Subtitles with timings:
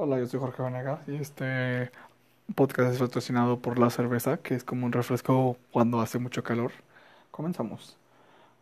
[0.00, 1.90] Hola, yo soy Jorge Vanegas y este
[2.54, 6.70] podcast es patrocinado por la cerveza, que es como un refresco cuando hace mucho calor.
[7.32, 7.96] Comenzamos.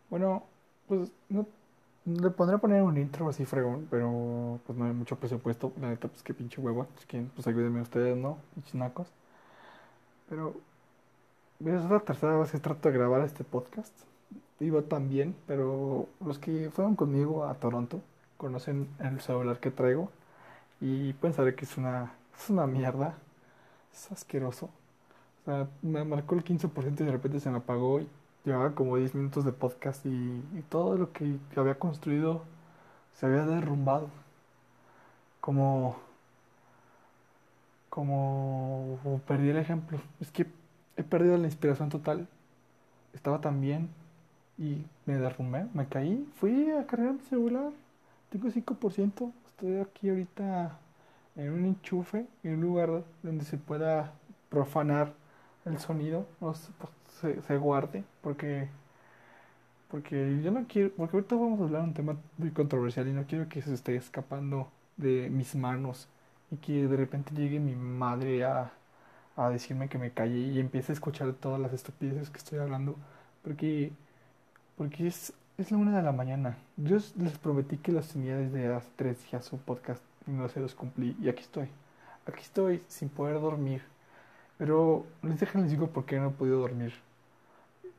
[0.09, 0.45] Bueno,
[0.87, 1.45] pues no
[2.05, 5.73] le pondré a poner un intro así fregón, pero pues no hay mucho presupuesto.
[5.79, 6.85] La neta, pues qué pinche hueva.
[6.85, 8.39] Pues, pues ayúdenme ustedes, ¿no?
[8.63, 9.07] Chinacos.
[10.29, 10.55] Pero
[11.63, 13.93] es la tercera vez que trato de grabar este podcast.
[14.59, 18.01] Iba tan bien, pero los que fueron conmigo a Toronto
[18.37, 20.09] conocen el celular que traigo
[20.81, 23.15] y saber que es una, es una mierda.
[23.93, 24.69] Es asqueroso.
[25.41, 28.01] O sea, me marcó el 15% y de repente se me apagó
[28.45, 32.43] llevaba como 10 minutos de podcast y, y todo lo que había construido
[33.13, 34.09] se había derrumbado.
[35.41, 35.97] Como,
[37.89, 39.99] como perdí el ejemplo.
[40.19, 40.47] Es que
[40.97, 42.27] he perdido la inspiración total.
[43.13, 43.89] Estaba tan bien
[44.57, 46.27] y me derrumbé, me caí.
[46.39, 47.71] Fui a cargar mi celular.
[48.29, 49.31] Tengo 5%.
[49.57, 50.77] Estoy aquí ahorita
[51.35, 54.13] en un enchufe, en un lugar donde se pueda
[54.49, 55.13] profanar
[55.65, 58.69] el sonido, no se, se guarde, porque
[59.89, 63.13] porque yo no quiero, porque ahorita vamos a hablar de un tema muy controversial y
[63.13, 66.09] no quiero que se esté escapando de mis manos
[66.51, 68.71] y que de repente llegue mi madre a,
[69.37, 72.95] a decirme que me calle y empiece a escuchar todas las estupideces que estoy hablando,
[73.43, 73.91] porque,
[74.77, 76.57] porque es, es la una de la mañana.
[76.77, 80.59] Yo les prometí que los tenía desde hace tres días su podcast y no se
[80.59, 81.67] los cumplí y aquí estoy.
[82.27, 83.81] Aquí estoy sin poder dormir.
[84.57, 86.93] Pero les dejo les digo por qué no he podido dormir.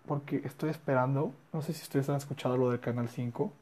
[0.06, 3.52] Porque estoy esperando, no sé si ustedes han escuchado lo del Canal 5,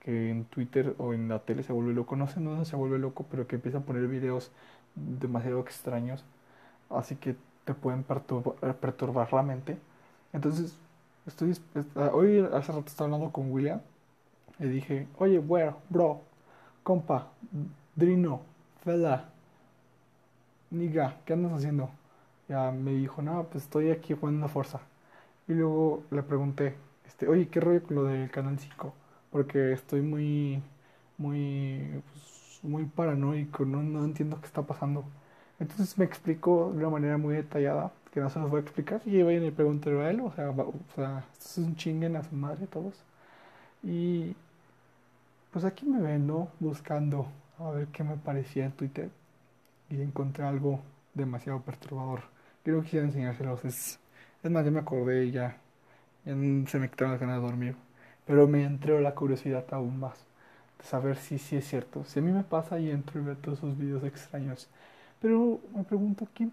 [0.00, 2.16] que en Twitter o en la tele se vuelve loco.
[2.16, 4.50] No sé dónde se vuelve loco, pero que empieza a poner videos
[4.96, 6.24] demasiado extraños.
[6.90, 9.78] Así que te pueden perturbar la mente.
[10.32, 10.76] Entonces,
[11.26, 11.54] estoy,
[12.12, 13.80] hoy hace rato estaba hablando con William.
[14.60, 16.22] Y dije, oye, bro, bro,
[16.84, 17.28] compa,
[17.96, 18.42] Drino,
[18.84, 19.30] fela,
[20.70, 21.90] niga, ¿qué andas haciendo?
[22.48, 24.80] Ya me dijo, no, pues estoy aquí jugando fuerza.
[25.48, 28.94] Y luego le pregunté, este, oye, ¿qué rollo con lo del Canal 5?
[29.30, 30.62] Porque estoy muy,
[31.18, 35.04] muy, pues, muy paranoico, no, no entiendo qué está pasando.
[35.60, 39.00] Entonces me explicó de una manera muy detallada, que no se los voy a explicar,
[39.06, 42.22] y vayan y pregúntenlo a él, o sea, o sea, esto es un chinguen a
[42.24, 42.94] su madre todos.
[43.82, 44.34] Y
[45.52, 46.48] pues aquí me ven, ¿no?
[46.60, 47.28] Buscando
[47.58, 49.10] a ver qué me parecía en Twitter
[49.90, 50.80] y encontré algo
[51.14, 52.22] demasiado perturbador.
[52.64, 53.64] Creo que quisiera enseñárselos.
[53.64, 53.98] Es,
[54.42, 55.56] es más, ya me acordé y ya,
[56.24, 56.32] ya
[56.66, 57.76] se me quitaron las ganas de dormir.
[58.26, 60.14] Pero me entró la curiosidad aún más
[60.78, 62.04] de saber si sí es cierto.
[62.04, 64.68] Si a mí me pasa y entro y veo todos esos videos extraños.
[65.24, 66.52] Pero me pregunto, ¿quién,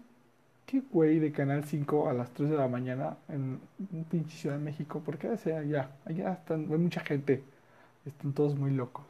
[0.64, 3.60] qué güey de Canal 5 a las 3 de la mañana en
[3.92, 5.02] un pinche Ciudad de México?
[5.04, 7.44] Porque a veces allá, allá están, hay mucha gente.
[8.06, 9.04] Están todos muy locos.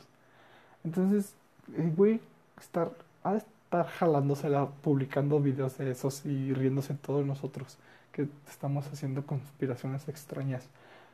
[0.82, 1.36] Entonces,
[1.76, 2.20] el güey
[2.60, 2.90] estar,
[3.22, 7.78] ha de estar jalándosela, publicando videos de esos y riéndose todos nosotros
[8.10, 10.66] que estamos haciendo conspiraciones extrañas.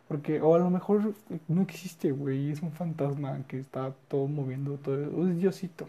[0.09, 1.13] Porque, o a lo mejor
[1.49, 4.97] no existe, güey, es un fantasma que está todo moviendo, todo.
[5.11, 5.87] Un diosito.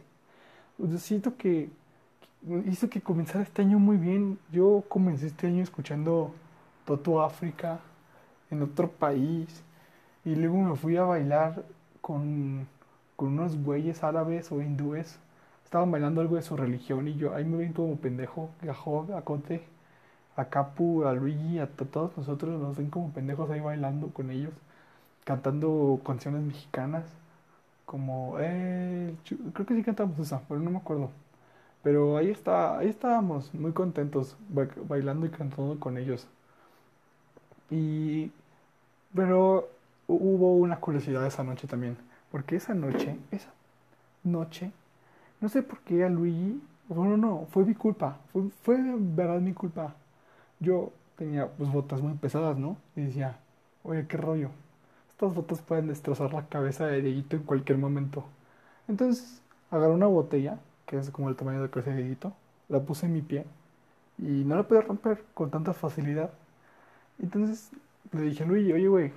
[0.78, 1.70] Un diosito que
[2.66, 4.39] hizo que comenzara este año muy bien.
[4.51, 6.33] Yo comencé este año escuchando
[6.85, 7.79] Toto África
[8.51, 9.63] en otro país.
[10.25, 11.63] Y luego me fui a bailar
[12.01, 12.67] con
[13.19, 15.19] con unos güeyes árabes o hindúes.
[15.66, 19.22] Estaban bailando algo de su religión y yo ahí me ven como pendejo, a a
[19.23, 19.61] Cote,
[20.38, 24.53] a Capu, a Luigi, a todos nosotros nos ven como pendejos ahí bailando con ellos,
[25.25, 27.05] cantando canciones mexicanas,
[27.85, 29.16] como, eh,
[29.53, 31.11] creo que sí cantamos esa, pero no me acuerdo.
[31.84, 34.38] Pero ahí está, ahí estábamos muy contentos
[34.88, 36.28] bailando y cantando con ellos.
[37.69, 38.31] Y
[39.16, 39.69] pero
[40.07, 41.97] hubo una curiosidad esa noche también
[42.31, 43.50] porque esa noche, esa
[44.23, 44.72] noche,
[45.41, 49.53] no sé por qué a Luigi, bueno, no, fue mi culpa, fue, fue verdad mi
[49.53, 49.96] culpa.
[50.59, 52.78] Yo tenía pues botas muy pesadas, ¿no?
[52.96, 53.40] Y decía,
[53.84, 54.50] oye, qué rollo.
[55.09, 58.25] Estas botas pueden destrozar la cabeza de Dieguito en cualquier momento.
[58.88, 59.41] Entonces,
[59.72, 62.34] agarré una botella, que es como el tamaño de cabeza de Dieguito,
[62.67, 63.46] la puse en mi pie
[64.17, 66.31] y no la pude romper con tanta facilidad.
[67.22, 67.69] Entonces
[68.11, 69.14] le dije a Luigi, oye, güey,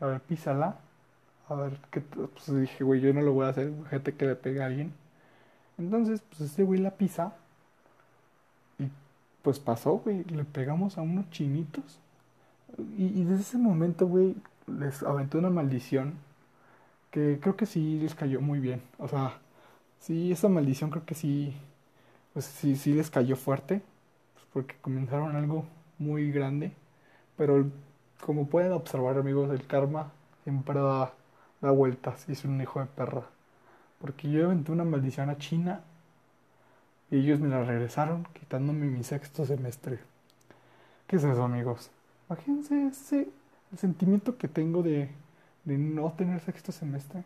[0.00, 0.76] a ver, písala
[1.48, 4.34] a ver, qué pues dije, güey, yo no lo voy a hacer, gente que le
[4.36, 4.92] pegue a alguien.
[5.78, 7.32] Entonces, pues este güey la pisa.
[8.78, 8.88] Y
[9.42, 12.00] pues pasó, güey, le pegamos a unos chinitos.
[12.98, 14.36] Y, desde ese momento, güey,
[14.66, 16.14] les aventó una maldición
[17.10, 18.82] que creo que sí les cayó muy bien.
[18.98, 19.38] O sea,
[20.00, 21.54] sí, esa maldición creo que sí,
[22.32, 23.82] pues sí, sí les cayó fuerte.
[24.34, 25.66] Pues porque comenzaron algo
[25.98, 26.72] muy grande.
[27.36, 27.66] Pero
[28.24, 30.12] como pueden observar, amigos, el karma
[30.44, 31.12] siempre da
[31.62, 33.24] da vueltas y es un hijo de perra.
[34.00, 35.82] Porque yo aventé una maldición a China
[37.10, 39.98] Y ellos me la regresaron quitándome mi sexto semestre.
[41.06, 41.90] ¿Qué es eso, amigos?
[42.28, 43.28] Imagínense ese
[43.72, 45.10] el sentimiento que tengo de,
[45.64, 47.24] de no tener sexto semestre.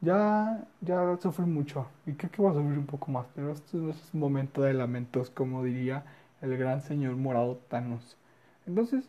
[0.00, 3.76] Ya, ya sufrí mucho y creo que voy a sufrir un poco más, pero esto
[3.78, 6.04] no es un momento de lamentos, como diría
[6.40, 8.16] el gran señor morado Thanos.
[8.66, 9.04] Entonces,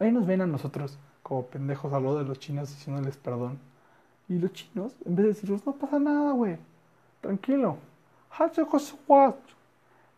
[0.00, 3.58] ahí nos ven a nosotros como pendejos a lo de los chinos diciéndoles perdón.
[4.28, 6.56] Y los chinos, en vez de decirles, no pasa nada, güey,
[7.20, 7.78] tranquilo.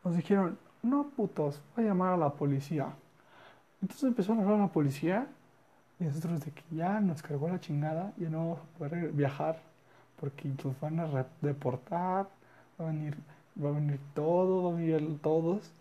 [0.05, 2.95] Nos dijeron, no putos, voy a llamar a la policía.
[3.83, 5.27] Entonces empezó a hablar a la policía
[6.01, 9.61] y nosotros de que ya nos cargó la chingada, ya no vamos a poder viajar
[10.19, 12.29] porque nos van a deportar,
[12.81, 13.17] va a venir,
[13.63, 15.73] va a venir todo, va a venir todos,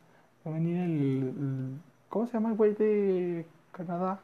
[0.46, 1.80] va a venir el,
[2.10, 4.20] ¿cómo se llama el güey de Canadá?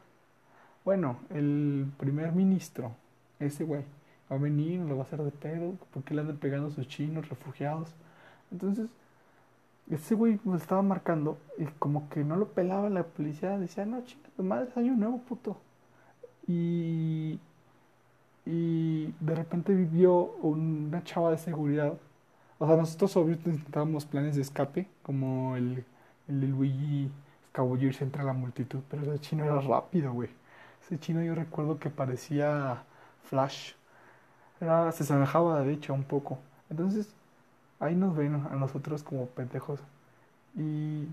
[0.84, 2.92] Bueno, el primer ministro,
[3.40, 3.82] ese güey,
[4.30, 6.88] va a venir, lo va a hacer de pedo, porque le andan pegando a sus
[6.88, 7.94] chinos refugiados.
[8.52, 8.88] Entonces,
[9.90, 14.02] ese güey me estaba marcando y como que no lo pelaba la policía, decía, no,
[14.04, 15.56] chinga, tu madre es año nuevo, puto.
[16.48, 17.38] Y,
[18.44, 20.12] y de repente vivió
[20.42, 21.94] una chava de seguridad.
[22.58, 25.84] O sea, nosotros obviamente intentábamos planes de escape, como el,
[26.28, 27.10] el de Luigi
[27.46, 30.28] escabullirse entre la multitud, pero ese chino era rápido, güey.
[30.84, 32.82] Ese chino yo recuerdo que parecía
[33.24, 33.72] Flash.
[34.92, 36.38] Se semejaba de hecho un poco.
[36.70, 37.08] Entonces,
[37.80, 39.80] ahí nos ven a nosotros como pendejos.
[40.54, 41.06] Y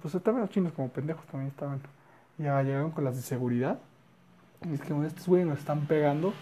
[0.00, 1.80] pues también los chinos como pendejos también estaban.
[2.38, 3.78] Ya llegaron con las de seguridad.
[4.64, 6.32] Y es que estos güeyes nos están pegando.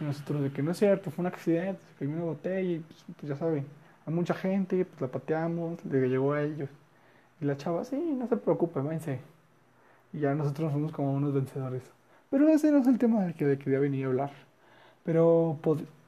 [0.00, 2.78] Y nosotros de que no es cierto, fue un accidente, se cayó una botella y
[2.78, 3.66] pues, pues, ya saben,
[4.06, 6.70] hay mucha gente, pues la pateamos, le llegó a ellos.
[7.40, 9.20] Y la chava, sí, no se preocupe, váyanse.
[10.12, 11.82] Y ya nosotros nos fuimos como unos vencedores.
[12.30, 14.30] Pero ese no es el tema del que quería venir a hablar.
[15.04, 15.58] Pero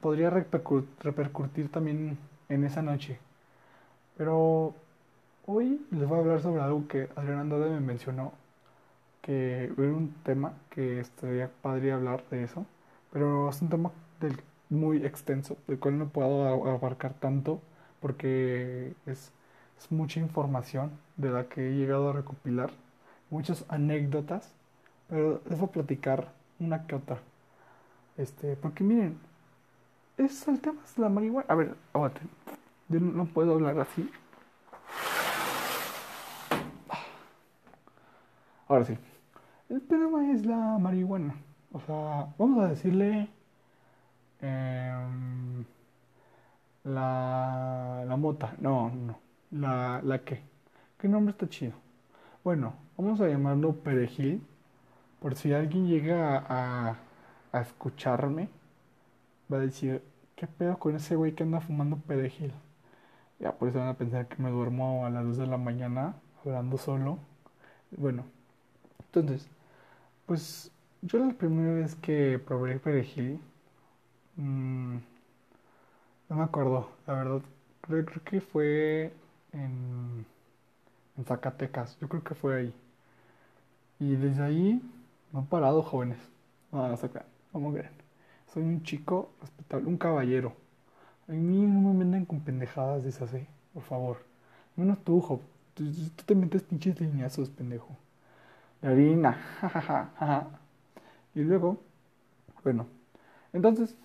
[0.01, 2.17] podría repercutir también
[2.49, 3.17] en esa noche.
[4.17, 4.73] Pero
[5.45, 8.33] hoy les voy a hablar sobre algo que Adrián Andrade me mencionó,
[9.21, 12.65] que era un tema que estaría padre hablar de eso,
[13.11, 14.37] pero es un tema del,
[14.69, 17.61] muy extenso, del cual no puedo abarcar tanto
[17.99, 19.31] porque es,
[19.77, 22.71] es mucha información de la que he llegado a recopilar,
[23.29, 24.53] muchas anécdotas,
[25.09, 27.19] pero les voy a platicar una que otra.
[28.17, 29.19] Este, porque miren,
[30.17, 31.45] es el tema es la marihuana.
[31.49, 32.29] A ver, aguanten.
[32.89, 34.09] Yo no puedo hablar así.
[38.67, 38.97] Ahora sí.
[39.71, 41.33] El tema es la marihuana.
[41.71, 43.29] O sea, vamos a decirle
[44.41, 45.63] em,
[46.83, 48.53] la, la mota.
[48.59, 49.17] No, no.
[49.51, 50.41] La, la qué.
[50.99, 51.71] ¿Qué nombre está chido?
[52.43, 54.41] Bueno, vamos a llamarlo perejil.
[55.21, 56.97] Por si alguien llega a,
[57.53, 58.49] a escucharme,
[59.51, 60.03] va a decir,
[60.35, 62.51] ¿qué pedo con ese güey que anda fumando perejil?
[63.39, 66.15] Ya por eso van a pensar que me duermo a las 2 de la mañana
[66.45, 67.19] hablando solo.
[67.91, 68.25] Bueno,
[68.99, 69.49] entonces,
[70.31, 73.37] pues yo la primera vez que probé perejil,
[74.37, 74.95] mmm,
[76.29, 77.41] no me acuerdo, la verdad.
[77.81, 79.11] Creo, que fue
[79.51, 80.25] en,
[81.27, 82.73] Zacatecas, yo creo que fue ahí.
[83.99, 84.81] Y desde ahí
[85.33, 86.19] no he parado, jóvenes.
[86.71, 87.91] No, no se crean, ¿cómo creen?
[88.53, 90.53] Soy un chico respetable, un caballero.
[91.27, 93.47] A mí no me venden con pendejadas de esas, ¿eh?
[93.73, 94.23] Por favor.
[94.77, 95.41] Menos tú, Job.
[95.73, 95.83] Tú,
[96.25, 97.97] te metes pinches lineazos, pendejo.
[98.81, 99.37] De harina.
[101.35, 101.81] y luego,
[102.63, 102.87] bueno.
[103.53, 103.95] Entonces,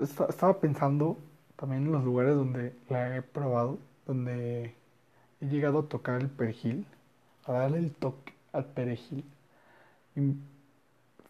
[0.00, 1.18] estaba pensando
[1.56, 4.74] también en los lugares donde la he probado, donde
[5.40, 6.86] he llegado a tocar el perejil,
[7.44, 9.24] a darle el toque al perejil.
[10.16, 10.34] Y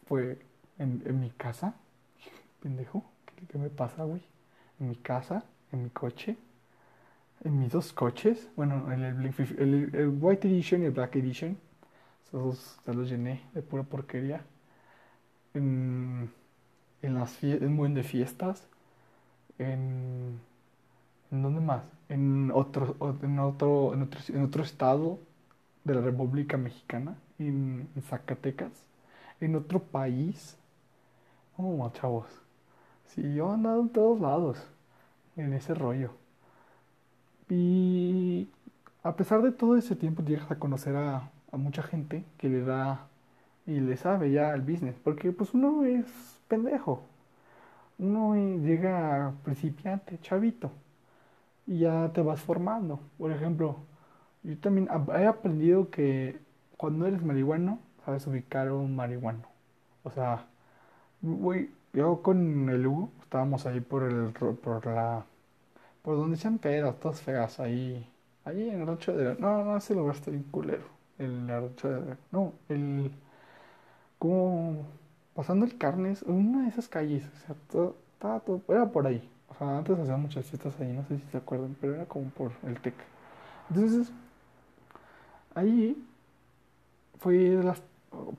[0.07, 0.39] fue
[0.79, 1.75] en, en mi casa.
[2.63, 4.23] Pendejo, ¿qué, qué me pasa, güey?
[4.83, 6.37] en mi casa, en mi coche,
[7.45, 11.57] en mis dos coches, bueno, en el, el, White Edition y el Black Edition,
[12.33, 14.43] esos ya los llené de pura porquería,
[15.55, 16.31] en,
[17.03, 18.67] en las en buen de fiestas,
[19.59, 20.41] en,
[21.31, 21.83] ¿en dónde más?
[22.09, 25.19] En otro, en otro, en otro, en otro estado
[25.85, 28.73] de la República Mexicana, en, Zacatecas,
[29.41, 30.57] en otro país.
[31.57, 32.27] Oh, chavos.
[33.07, 34.59] Sí, yo he andado en todos lados
[35.37, 36.13] en ese rollo.
[37.49, 38.49] Y
[39.03, 43.09] a pesar de todo ese tiempo llegas a conocer a, mucha gente que le da
[43.67, 46.07] y le sabe ya al business, porque pues uno es
[46.49, 47.03] pendejo.
[47.99, 50.71] Uno llega principiante, chavito,
[51.67, 53.01] y ya te vas formando.
[53.19, 53.77] Por ejemplo,
[54.43, 56.39] yo también he aprendido que
[56.77, 59.45] cuando eres marihuano, sabes ubicar un marihuano.
[60.05, 60.47] O sea,
[61.93, 65.25] yo con el Hugo estábamos ahí por, el, por la
[66.03, 68.07] por donde se han caído todas feas, ahí,
[68.45, 69.37] ahí en el rancho de...
[69.37, 70.85] No, no, ese lugar está bien culero,
[71.23, 72.17] el de...
[72.31, 73.13] No, el...
[74.19, 74.87] Como
[75.35, 77.57] pasando el Carnes, una de esas calles, o sea,
[78.13, 79.29] estaba todo, era por ahí.
[79.49, 82.31] O sea, antes hacían muchas fiestas ahí, no sé si se acuerdan, pero era como
[82.31, 82.95] por el TEC.
[83.71, 84.13] Entonces,
[85.55, 85.97] ahí
[87.19, 87.83] fue de las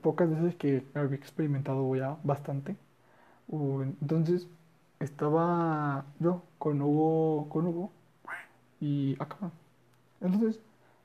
[0.01, 2.75] pocas veces que había experimentado ya bastante.
[3.51, 4.47] Entonces,
[4.99, 7.91] estaba yo con Hugo, con Hugo
[8.79, 9.51] y acá.
[10.21, 10.59] Entonces,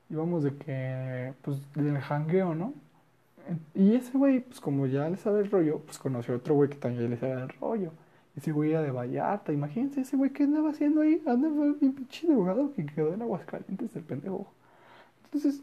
[0.09, 2.73] íbamos de que, pues, del jangueo, ¿no?
[3.73, 6.69] Y ese güey, pues como ya le sabe el rollo, pues conoció a otro güey
[6.69, 7.91] que también le sabe el rollo.
[8.35, 12.27] Ese güey era de Vallarta, imagínense ese güey que andaba haciendo ahí, andaba un pinche
[12.27, 14.47] drogado que quedó en Aguascalientes el pendejo.
[15.25, 15.61] Entonces,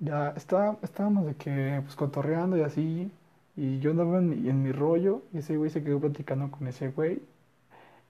[0.00, 3.10] ya está, estábamos de que, pues cotorreando y así,
[3.56, 6.90] y yo andaba en en mi rollo, y ese güey se quedó platicando con ese
[6.90, 7.22] güey.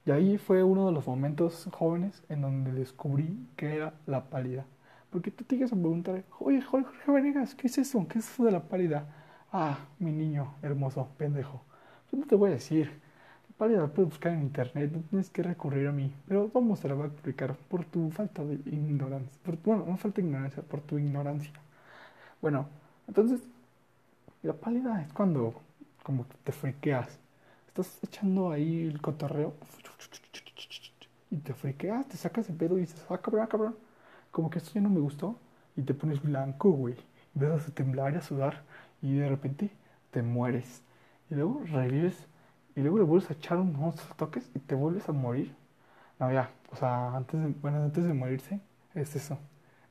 [0.05, 4.65] Y ahí fue uno de los momentos jóvenes en donde descubrí que era la pálida.
[5.11, 8.07] Porque tú te llegas a preguntar, oye, Jorge Venegas, ¿qué es eso?
[8.07, 9.07] ¿Qué es eso de la pálida?
[9.51, 11.63] Ah, mi niño hermoso, pendejo.
[12.11, 12.91] Yo no te voy a decir.
[13.49, 16.13] La pálida la puedes buscar en internet, no tienes que recurrir a mí.
[16.27, 19.31] Pero vamos, te la voy a explicar por tu falta de ignorancia.
[19.43, 21.51] Por, bueno, no falta de ignorancia, por tu ignorancia.
[22.41, 22.67] Bueno,
[23.07, 23.41] entonces,
[24.43, 25.53] la pálida es cuando
[26.03, 27.19] como te friqueas.
[27.67, 29.53] Estás echando ahí el cotorreo
[31.31, 33.88] y te friqueas, te sacas el pedo y dices, ah, cabrón, ah, cabrón
[34.31, 35.35] como que esto ya no me gustó
[35.75, 36.95] y te pones blanco, güey.
[37.35, 38.63] Empiezas a temblar y a sudar
[39.01, 39.71] y de repente
[40.11, 40.81] te mueres.
[41.29, 42.27] Y luego revives
[42.75, 45.55] y luego le vuelves a echar unos toques y te vuelves a morir.
[46.19, 48.59] No, ya, o sea, antes de, bueno, antes de morirse
[48.95, 49.37] es eso.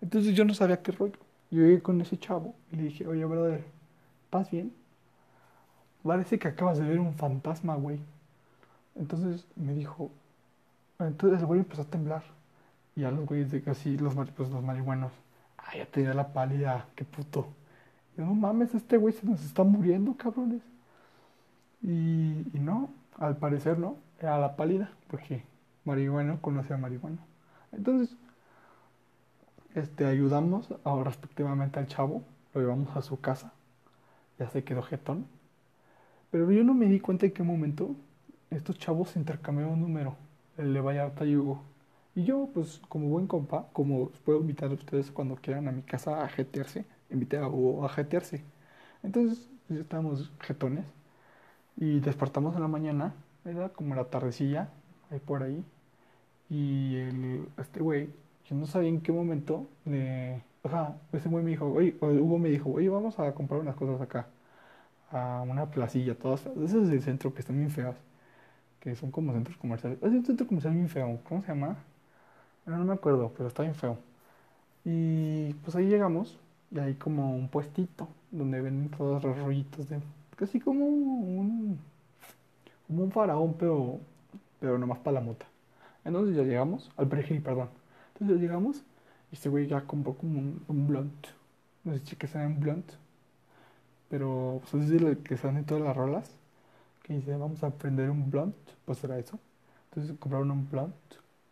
[0.00, 1.18] Entonces yo no sabía qué rollo.
[1.50, 3.64] Yo llegué con ese chavo y le dije, oye, brother,
[4.30, 4.73] ¿vas bien?
[6.02, 8.00] Parece que acabas de ver un fantasma, güey.
[8.97, 10.11] Entonces me dijo,
[10.99, 12.23] entonces el güey empezó a temblar.
[12.99, 15.12] Y a los güeyes de casi, los, pues, los marihuanos,
[15.57, 17.47] ah, ya te la pálida, qué puto.
[18.17, 20.62] Y no mames, este güey se nos está muriendo, cabrones.
[21.81, 25.45] Y, no, al parecer no, era la pálida, porque
[25.85, 27.19] marihuana conoce a marihuana.
[27.71, 28.17] Entonces,
[29.76, 30.67] este, ayudamos
[31.05, 33.52] respectivamente al chavo, lo llevamos a su casa,
[34.40, 35.25] ya se quedó jetón.
[36.33, 37.95] Pero yo no me di cuenta en qué momento
[38.50, 40.17] estos chavos intercambiaron un número,
[40.57, 41.62] el de Vallarta y Hugo.
[42.19, 45.83] Y yo, pues, como buen compa, como puedo invitar a ustedes cuando quieran a mi
[45.83, 48.43] casa a jetearse, invité a Hugo a jetearse.
[49.05, 50.85] Entonces, pues, estábamos jetones
[51.77, 54.71] y despertamos en la mañana, era como la tardecilla,
[55.11, 55.65] ahí por ahí.
[56.51, 58.11] Y el, este güey,
[58.47, 62.39] yo no sabía en qué momento, le, o sea, ese güey me dijo, oye, Hugo
[62.39, 64.29] me dijo, oye, vamos a comprar unas cosas acá,
[65.13, 67.97] a una placilla, todas, ese es el centro que están bien feas,
[68.81, 69.99] que son como centros comerciales.
[70.03, 71.77] Es un centro comercial bien feo, ¿cómo se llama?
[72.77, 73.99] No me acuerdo, pero está bien feo.
[74.85, 76.39] Y pues ahí llegamos
[76.71, 80.01] y hay como un puestito donde venden todos los rollitos de...
[80.37, 81.79] Casi como un...
[82.89, 83.99] Un faraón, pero,
[84.61, 85.47] pero nomás para la mota.
[86.05, 87.69] Entonces ya llegamos, al perejil, perdón.
[88.15, 88.83] Entonces ya llegamos
[89.31, 91.27] y este güey ya compró como un, un blunt.
[91.85, 92.93] No sé si que un blunt.
[94.09, 96.31] Pero pues es el que están en todas las rolas.
[97.03, 98.57] Que dice, vamos a prender un blunt.
[98.85, 99.39] Pues era eso.
[99.91, 100.95] Entonces compraron un blunt.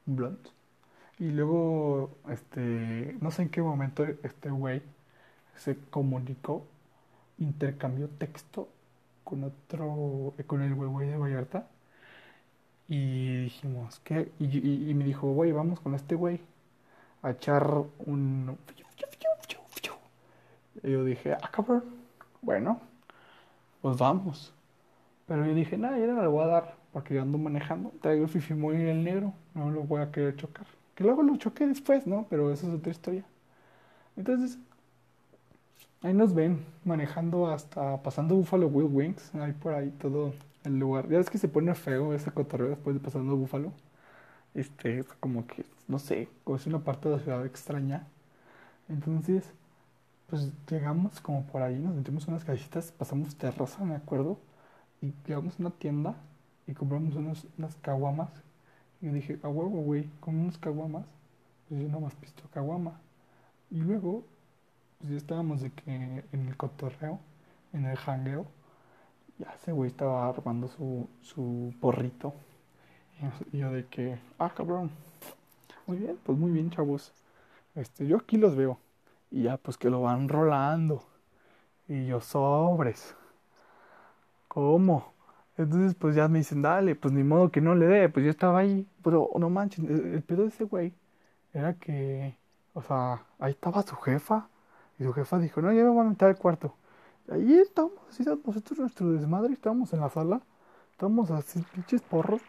[0.06, 0.55] Un blunt.
[1.18, 4.82] Y luego, este, no sé en qué momento este güey
[5.56, 6.66] se comunicó,
[7.38, 8.68] intercambió texto
[9.25, 11.68] con otro, con el güey de Vallarta.
[12.88, 14.30] Y dijimos, ¿qué?
[14.38, 16.40] Y, me dijo, güey, vamos con este güey
[17.23, 17.66] a echar
[18.06, 18.56] un...
[20.82, 21.85] Y yo dije, ah, cabrón,
[22.42, 22.80] bueno,
[23.82, 24.52] pues vamos.
[25.26, 28.25] Pero yo dije, nada, ya no le voy a dar, porque yo ando manejando, traigo
[28.25, 30.66] el fifi muy en el negro, no lo voy a querer chocar.
[30.96, 32.26] Que luego lo choqué después, ¿no?
[32.28, 33.24] Pero eso es otra historia.
[34.16, 34.58] Entonces,
[36.02, 40.34] ahí nos ven manejando hasta pasando Buffalo Wild Wings, ahí por ahí todo
[40.64, 41.08] el lugar.
[41.08, 43.72] Ya ves que se pone feo ese cotorreo después de pasando Buffalo.
[44.54, 48.06] Este, como que, no sé, es una parte de la ciudad extraña.
[48.88, 49.44] Entonces,
[50.28, 54.38] pues llegamos como por ahí, nos metimos unas casitas, pasamos terraza, me acuerdo,
[55.02, 56.16] y llegamos a una tienda
[56.66, 57.14] y compramos
[57.58, 58.30] unas caguamas
[59.08, 61.06] y dije, a huevo, güey, con unos caguamas.
[61.68, 63.00] Pues yo más pisto caguama.
[63.70, 64.25] Y luego,
[64.98, 67.18] pues ya estábamos de que en el cotorreo,
[67.72, 68.46] en el jangueo,
[69.38, 72.34] ya ese güey estaba armando su, su porrito.
[73.52, 74.90] Y yo de que, ah, cabrón.
[75.86, 77.12] Muy bien, pues muy bien, chavos.
[77.75, 78.78] Este, yo aquí los veo.
[79.30, 81.04] Y ya, pues que lo van rolando.
[81.88, 83.14] Y yo, sobres.
[84.48, 85.15] ¿Cómo?
[85.58, 88.30] Entonces, pues ya me dicen, dale, pues ni modo que no le dé, pues yo
[88.30, 88.86] estaba ahí.
[89.02, 90.94] Pero no manches, el, el pedo de ese güey
[91.52, 92.36] era que,
[92.75, 94.48] o sea, ahí estaba su jefa.
[94.98, 96.75] Y su jefa dijo, no, ya me voy a meter al cuarto.
[97.30, 100.40] Ahí estamos, así nosotros nuestro desmadre, estábamos en la sala,
[100.92, 102.40] estábamos así, pinches porros,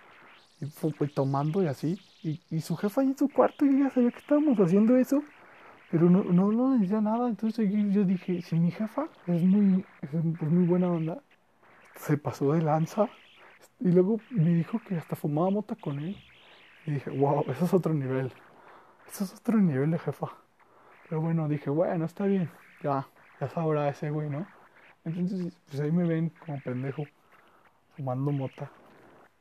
[0.62, 2.00] y, y tomando y así.
[2.24, 5.24] Y, y su jefa ahí en su cuarto, y ella sabía que estábamos haciendo eso.
[5.90, 10.14] Pero no, no, no decía nada, entonces yo, dije, si mi jefa es muy, es
[10.14, 11.24] es muy buena onda,
[11.98, 13.10] se pasó de lanza
[13.80, 16.18] y luego me dijo que hasta fumaba mota con él.
[16.86, 18.32] Y dije, wow, eso es otro nivel.
[19.10, 20.27] Eso es otro nivel de jefa.
[21.10, 22.50] Pero bueno, dije, bueno, está bien.
[22.82, 23.08] Ya,
[23.39, 24.48] ya sabrá ese güey, ¿no?
[25.06, 27.04] Entonces, pues ahí me ven como pendejo,
[27.96, 28.72] fumando mota.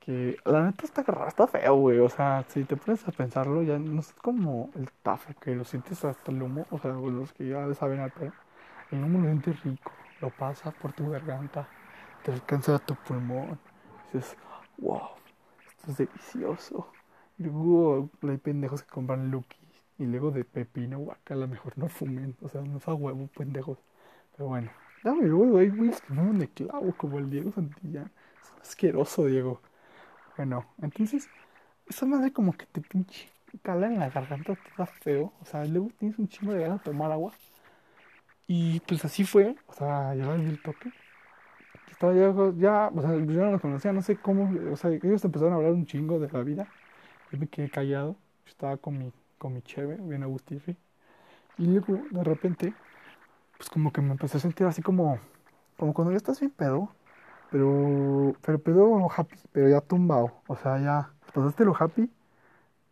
[0.00, 1.98] Que la neta está está feo, güey.
[1.98, 5.64] O sea, si te pones a pensarlo, ya no es como el tafo, que lo
[5.64, 6.66] sientes hasta el humo.
[6.70, 8.12] O sea, los que ya saben al.
[8.90, 11.68] El humo lo sientes rico, lo pasas por tu garganta,
[12.26, 13.56] te alcanza a tu pulmón.
[14.12, 14.37] Dices,
[14.78, 15.11] wow,
[15.68, 16.92] esto es delicioso.
[17.38, 19.56] Luego hay pendejos que compran Lucky
[19.99, 22.37] y luego de pepino, guacala, mejor no fumen.
[22.42, 23.78] O sea, no es a huevo, pendejos.
[24.37, 24.73] Pero bueno,
[25.04, 28.11] ya me luego hay güeyes que fuman de clavo, como el Diego Santillán.
[28.42, 29.62] Es asqueroso, Diego.
[30.37, 31.28] Bueno, entonces,
[31.87, 33.30] esa madre como que te pinche
[33.62, 35.33] cala en la garganta, te da feo.
[35.40, 37.33] O sea, luego tienes un chingo de ganas de tomar agua.
[38.49, 40.90] Y pues así fue, o sea, ya vi el toque.
[41.96, 45.24] Estaba ya, ya, o sea, yo no los conocía, no sé cómo, o sea, ellos
[45.24, 46.68] empezaron a hablar un chingo de la vida.
[47.32, 50.76] Yo me quedé callado, yo estaba con mi, con mi cheve, bien agustirri.
[51.56, 52.74] Y luego, de repente,
[53.56, 55.18] pues como que me empecé a sentir así como,
[55.78, 56.90] como cuando ya estás bien pedo,
[57.50, 60.32] pero, pero pedo happy, pero ya tumbado.
[60.48, 62.10] O sea, ya pasaste lo happy,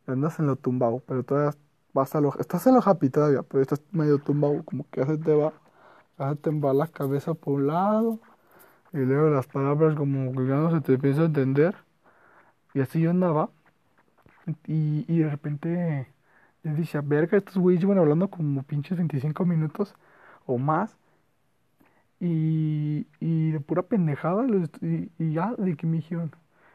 [0.06, 1.54] andas en lo tumbado, pero todavía
[1.92, 5.06] vas a lo, estás en lo happy todavía, pero estás medio tumbado, como que ya
[5.06, 5.52] se te va,
[6.18, 8.20] ya se te va la cabeza por un lado,
[8.95, 11.77] y luego las palabras como que ya no se te empieza a entender,
[12.75, 13.51] y así yo andaba,
[14.67, 16.09] y, y de repente
[16.63, 19.95] yo decía, verga, estos güeyes llevan hablando como pinches 25 minutos
[20.47, 20.97] o más,
[22.21, 24.47] y, y de pura pendejada,
[24.83, 26.33] y, y ya de que me dijeron.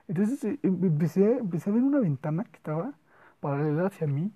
[0.08, 2.93] Entonces eh, em- empecé, empecé a ver una ventana que estaba
[3.39, 4.32] paralela hacia mí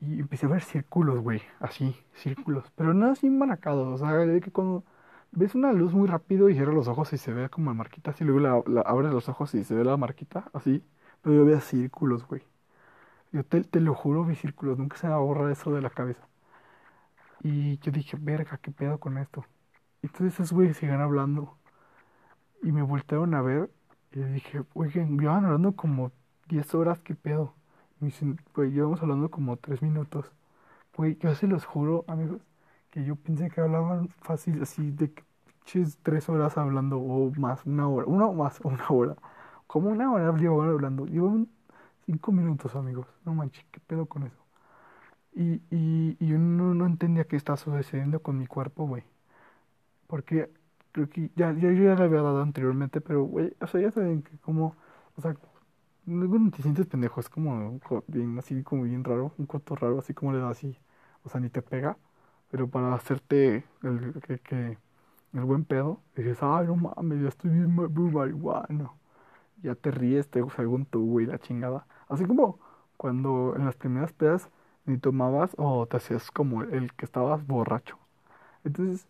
[0.00, 4.40] y empecé a ver círculos, güey, así, círculos, pero no así maracados, o sea, de
[4.40, 4.84] que cuando
[5.36, 8.10] ves una luz muy rápido y cierras los ojos y se ve como la marquita,
[8.12, 10.82] así luego la, abres los ojos y se ve la marquita, así,
[11.22, 12.42] pero yo veía círculos, güey.
[13.32, 15.90] Yo te, lo juro, vi círculos, nunca se me va a borrar eso de la
[15.90, 16.26] cabeza.
[17.42, 19.44] Y yo dije, verga, ¿qué pedo con esto?
[20.02, 21.58] Y entonces esos güeyes siguen hablando
[22.62, 23.70] y me voltearon a ver
[24.12, 26.12] y le dije, oigan, llevan hablando como
[26.48, 27.54] 10 horas, ¿qué pedo?
[28.00, 30.32] Me dicen, güey, llevamos hablando como 3 minutos.
[30.96, 32.40] Güey, yo se los juro, amigos,
[32.96, 35.08] que yo pensé que hablaban fácil así de
[35.64, 39.16] pinches 3 horas hablando o más, una hora, una o más, una hora.
[39.68, 41.06] Como una hora llevaban hablando.
[41.06, 41.48] Llevaban
[42.06, 43.06] 5 minutos, amigos.
[43.26, 44.38] No manches, ¿qué pedo con eso?
[45.34, 49.04] Y, y, y yo no, no entendía qué estaba sucediendo con mi cuerpo, güey.
[50.06, 50.50] Porque
[50.92, 53.90] creo que ya, ya yo ya le había dado anteriormente, pero, güey, o sea, ya
[53.90, 54.76] saben que como,
[55.16, 55.36] o sea,
[56.06, 59.98] luego te sientes pendejo, es como co- bien, así como bien raro, un coto raro,
[60.00, 60.78] así como le da así,
[61.24, 61.98] o sea, ni te pega,
[62.50, 64.78] pero para hacerte el, que, que-
[65.34, 68.98] el buen pedo, dices, ay, no mames, ya estoy bien muy marihuano.
[69.62, 71.86] Ya te ríes, te según tú, güey, la chingada.
[72.08, 72.58] Así como
[72.96, 74.50] cuando en las primeras pedas
[74.86, 77.98] ni tomabas o te hacías como el que estabas borracho.
[78.64, 79.06] Entonces,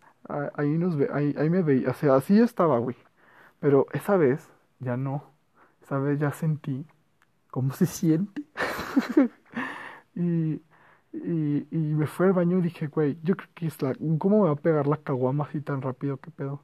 [0.55, 2.95] ahí nos ve, ahí, ahí me veía, o sea, así estaba, güey.
[3.59, 5.23] Pero esa vez ya no.
[5.83, 6.85] Esa vez ya sentí
[7.51, 8.43] cómo se siente.
[10.15, 10.61] Y,
[11.13, 14.39] y, y me fui al baño y dije, güey, yo creo que es la, ¿cómo
[14.43, 16.17] me va a pegar la caguama así tan rápido?
[16.19, 16.63] ¿Qué pedo?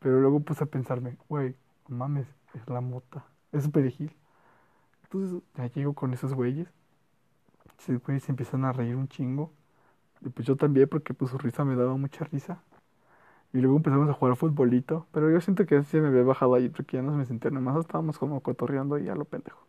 [0.00, 1.56] Pero luego puse a pensarme, güey,
[1.88, 4.12] no mames, es la mota, es perejil.
[5.04, 6.68] Entonces ya llego con esos güeyes.
[7.78, 9.52] Esos güeyes se empiezan a reír un chingo.
[10.22, 12.62] Y pues yo también, porque pues su risa me daba mucha risa.
[13.52, 15.08] Y luego empezamos a jugar futbolito.
[15.12, 17.78] Pero yo siento que sí me había bajado ahí porque ya no me sentía nomás.
[17.78, 19.65] Estábamos como cotorreando y a lo pendejo.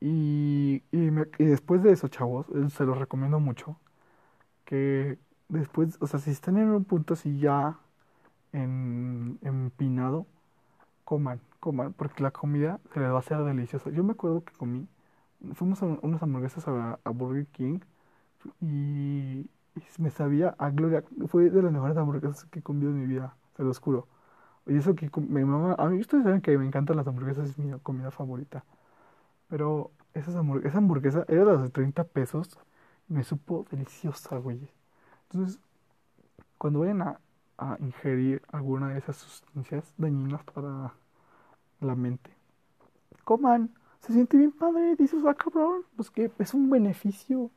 [0.00, 3.78] Y, y, me- y después de eso, chavos, eh, se los recomiendo mucho.
[4.64, 7.78] Que después, o sea, si están en un punto así ya
[8.52, 10.26] en, empinado,
[11.04, 13.90] coman, coman, porque la comida se les va a hacer deliciosa.
[13.90, 14.88] Yo me acuerdo que comí,
[15.54, 17.80] fuimos a un- unas hamburguesas a, a Burger King
[18.60, 19.40] y,
[19.76, 21.04] y me sabía a gloria.
[21.28, 24.08] Fue de las mejores hamburguesas que he comido en mi vida, se los juro.
[24.66, 27.58] Y eso que mi mamá, a mí ustedes saben que me encantan las hamburguesas, es
[27.58, 28.64] mi comida favorita.
[29.48, 32.58] Pero esas esa hamburguesa era de 30 pesos,
[33.08, 34.68] me supo deliciosa, güey.
[35.30, 35.60] Entonces,
[36.58, 37.20] cuando vayan a,
[37.58, 40.94] a ingerir alguna de esas sustancias dañinas para,
[41.84, 42.30] la mente.
[43.24, 47.50] Coman, se siente bien padre, dices, ah, cabrón, pues que es un beneficio.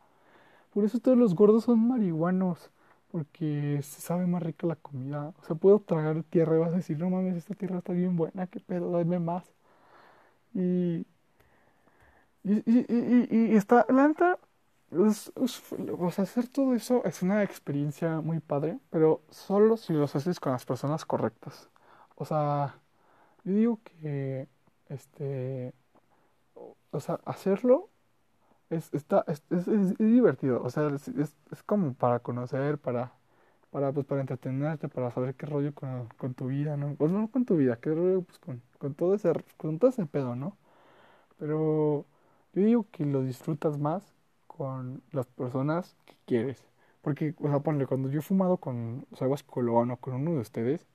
[0.73, 2.71] Por eso todos los gordos son marihuanos,
[3.11, 5.33] porque se sabe más rica la comida.
[5.41, 8.15] O sea, puedo tragar tierra y vas a decir, no mames, esta tierra está bien
[8.17, 9.51] buena, qué pedo, dame más.
[10.53, 11.05] Y,
[12.43, 14.39] y, y, y, y está, la neta,
[14.91, 20.39] o sea, hacer todo eso es una experiencia muy padre, pero solo si los haces
[20.39, 21.69] con las personas correctas.
[22.15, 22.79] O sea,
[23.45, 24.47] yo digo que,
[24.89, 25.73] este,
[26.91, 27.89] o sea, hacerlo
[28.71, 30.63] es, está, es, es- es- divertido.
[30.63, 30.89] O sea,
[31.51, 33.13] es como para conocer, para,
[33.71, 36.95] para, pues, para entretenerte, para saber qué rollo con, con tu vida, ¿no?
[36.95, 40.05] Pues no con tu vida, qué rollo, pues con, con todo ese, con todo ese
[40.05, 40.57] pedo, ¿no?
[41.39, 42.05] Pero
[42.61, 44.13] yo digo que lo disfrutas más
[44.47, 46.63] con las personas que quieres.
[47.01, 50.39] Porque, o sea, ponle, cuando yo he fumado con Sabas Colón o con uno de
[50.39, 50.87] ustedes,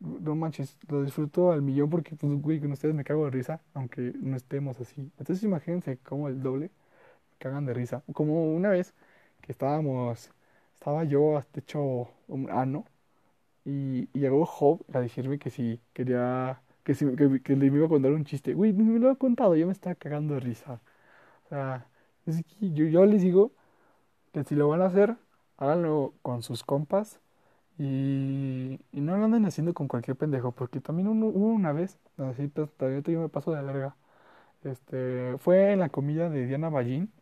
[0.00, 3.62] no manches, lo disfruto al millón porque, pues, güey, con ustedes me cago de risa,
[3.74, 5.10] aunque no estemos así.
[5.18, 6.70] Entonces, imagínense como el doble
[7.32, 8.02] me cagan de risa.
[8.14, 8.94] Como una vez
[9.42, 10.30] que estábamos,
[10.74, 12.84] estaba yo hasta hecho un ano
[13.64, 17.86] y, y llegó Job a decirme que si quería, que, si, que, que le iba
[17.86, 18.54] a contar un chiste.
[18.54, 20.80] Güey, me lo ha contado, yo me estaba cagando de risa.
[21.48, 21.86] O sea,
[22.26, 23.52] es que yo, les digo
[24.32, 25.16] que si lo van a hacer,
[25.58, 27.20] háganlo con sus compas
[27.78, 32.70] y, no lo anden haciendo con cualquier pendejo, porque también hubo una vez, así pues,
[32.74, 33.96] todavía yo me paso de larga,
[34.64, 37.12] este, fue en la comida de Diana Ballín,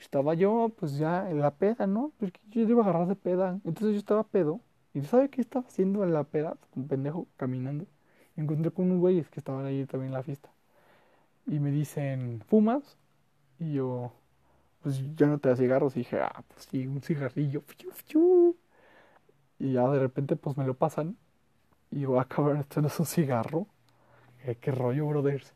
[0.00, 2.12] estaba yo pues ya en la peda, ¿no?
[2.18, 4.60] Porque yo iba a agarrar de peda, entonces yo estaba pedo,
[4.94, 6.56] y ¿sabe qué estaba haciendo en la peda?
[6.74, 7.86] Un pendejo caminando,
[8.36, 10.50] y encontré con unos güeyes que estaban ahí también en la fiesta,
[11.48, 12.96] y me dicen, ¿fumas?
[13.58, 14.12] Y yo,
[14.82, 15.96] pues ya no te da cigarros.
[15.96, 17.64] Y dije, ah, pues sí, un cigarrillo.
[19.58, 21.16] Y ya de repente, pues me lo pasan.
[21.90, 23.66] Y yo, ah, cabrón, esto no es un cigarro.
[24.44, 25.54] Eh, ¿Qué rollo, brothers?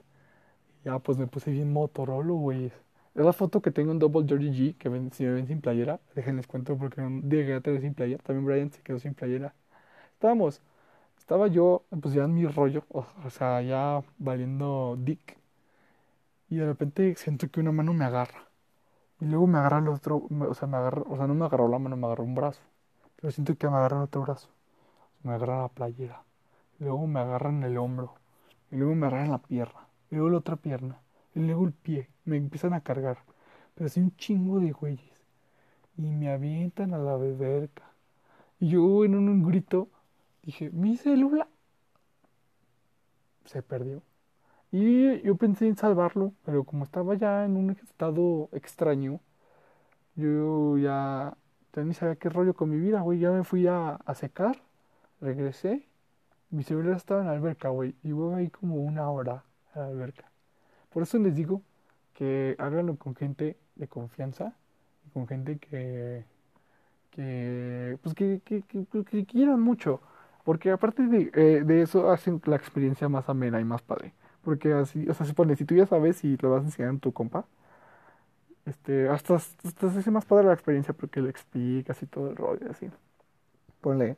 [0.84, 2.66] Y ya, pues me puse bien Motorola, güey.
[3.14, 5.60] Es la foto que tengo en Double Georgie G, que ven, si me ven sin
[5.60, 8.22] playera, déjenles cuento porque no llegué a tener sin playera.
[8.24, 9.54] También Brian se quedó sin playera.
[10.14, 10.62] Estábamos,
[11.18, 15.41] estaba yo, pues ya en mi rollo, o, o sea, ya valiendo dick.
[16.52, 18.46] Y de repente siento que una mano me agarra.
[19.20, 21.66] Y luego me agarra el otro, o sea, me agarra, o sea, no me agarró
[21.66, 22.60] la mano, me agarró un brazo.
[23.16, 24.50] Pero siento que me agarra el otro brazo.
[25.22, 26.24] Me agarra la playera.
[26.78, 28.16] Luego me agarra en el hombro.
[28.70, 29.88] Y luego me agarra en la pierna.
[30.10, 31.00] Luego la otra pierna.
[31.34, 32.10] Y luego el pie.
[32.26, 33.16] Me empiezan a cargar.
[33.74, 35.22] Pero así un chingo de güeyes.
[35.96, 37.84] Y me avientan a la beberca.
[38.60, 39.88] Y yo en un grito
[40.42, 41.48] dije, mi célula
[43.46, 44.02] se perdió.
[44.72, 49.20] Y yo pensé en salvarlo, pero como estaba ya en un estado extraño,
[50.16, 51.36] yo ya,
[51.74, 53.18] ya ni sabía qué rollo con mi vida, güey.
[53.20, 54.62] Ya me fui a, secar,
[55.20, 55.86] regresé,
[56.50, 57.94] mi celular estaba en la alberca, güey.
[58.02, 60.30] Y voy ahí como una hora a la alberca.
[60.92, 61.62] Por eso les digo
[62.14, 64.54] que háganlo con gente de confianza
[65.12, 66.24] con gente que,
[67.10, 68.62] que pues que, que,
[69.04, 70.00] que quieran mucho.
[70.44, 74.12] Porque aparte de, eh, de eso hacen la experiencia más amena y más padre.
[74.42, 76.94] Porque así, o sea, se pone, si tú ya sabes y lo vas a enseñar
[76.94, 77.46] a tu compa,
[78.66, 82.36] este, hasta, hasta se hace más padre la experiencia porque le explicas y todo el
[82.36, 82.90] rollo, así.
[83.80, 84.16] Ponle,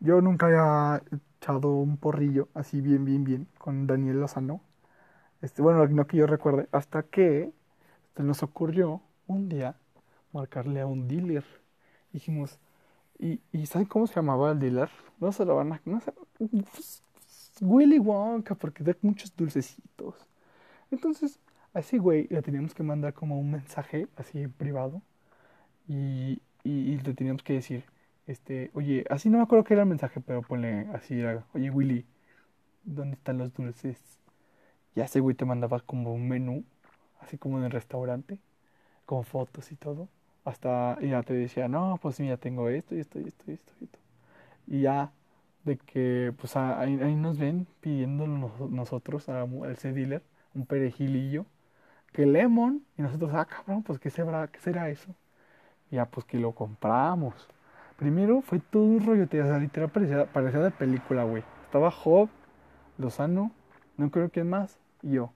[0.00, 1.02] yo nunca había
[1.40, 4.62] echado un porrillo así bien, bien, bien con Daniel Lozano.
[5.42, 7.52] Este, bueno, no que yo recuerde, hasta que
[8.16, 9.76] se nos ocurrió un día
[10.32, 11.44] marcarle a un dealer.
[12.12, 12.58] Dijimos,
[13.18, 14.90] ¿y, y saben cómo se llamaba el dealer?
[15.20, 15.82] No se lo van a...
[15.84, 16.00] No
[16.38, 17.02] pues,
[17.60, 20.14] Willy Wonka, porque da muchos dulcecitos.
[20.90, 21.40] Entonces,
[21.74, 25.02] a ese güey le teníamos que mandar como un mensaje así en privado
[25.88, 27.84] y, y, le teníamos que decir,
[28.26, 31.22] este, oye, así no me acuerdo qué era el mensaje, pero ponle así,
[31.54, 32.06] oye Willy,
[32.84, 34.00] ¿dónde están los dulces?
[34.94, 36.64] Y ese güey te mandaba como un menú,
[37.20, 38.38] así como en el restaurante,
[39.06, 40.08] con fotos y todo.
[40.44, 43.54] Hasta, y ya te decía, no, pues mira, tengo esto y esto y esto y
[43.54, 43.98] esto y esto.
[44.68, 45.12] Y ya,
[45.66, 50.22] de que, pues ahí, nos ven pidiendo nos- nosotros a, a ese dealer
[50.54, 51.46] un perejilillo,
[52.12, 55.14] que lemon, y nosotros, ah, cabrón, pues ¿qué será, qué será eso?
[55.90, 57.34] Ya, pues que lo compramos.
[57.98, 61.44] Primero fue todo un rollo, o sea, literal parecía, parecía de película, güey.
[61.66, 62.28] Estaba Job,
[62.98, 63.52] Lozano,
[63.98, 65.32] no creo quién más, y yo.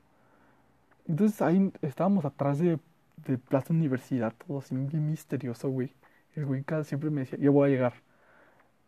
[1.06, 2.78] Entonces ahí estábamos atrás de,
[3.26, 5.92] de Plaza Universidad, todo así bien misterioso, güey.
[6.34, 7.94] El güey siempre me decía, yo voy a llegar.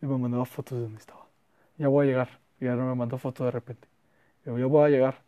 [0.03, 1.22] Y me mandaba fotos de donde estaba.
[1.83, 2.41] Ya voy a llegar.
[2.61, 3.89] Y ahora me mandó foto de repente.
[4.47, 5.25] Yo, ya voy a llegar.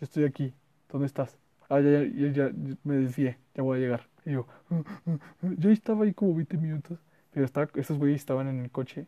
[0.00, 0.54] Yo estoy aquí.
[0.90, 1.38] ¿Dónde estás?
[1.70, 3.38] Ah, ya, ya, ya, ya, me desvié.
[3.54, 4.08] Ya voy a llegar.
[4.26, 4.46] Y yo,
[5.42, 6.98] yo estaba ahí como 20 minutos.
[7.30, 9.06] Pero estaba, esos güeyes estaban en el coche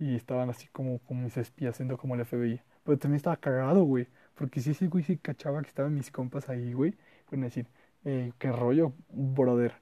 [0.00, 2.60] y estaban así como, como mis espías, haciendo como el FBI.
[2.84, 4.08] Pero también estaba cagado, güey.
[4.34, 7.68] Porque si ese güey se cachaba que estaban mis compas ahí, güey, pueden decir,
[8.04, 9.74] eh, qué rollo, brother.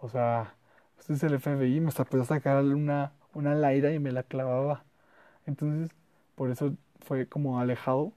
[0.00, 0.56] O sea,
[0.98, 4.84] este es el FBI, me hasta a sacar una, una laira y me la clavaba.
[5.50, 5.90] Entonces,
[6.36, 8.12] por eso fue como alejado,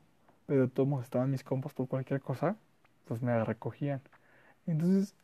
[0.48, 2.56] pero todos estaban mis compas por cualquier cosa,
[3.08, 4.02] pues me recogían.
[4.68, 5.16] Entonces,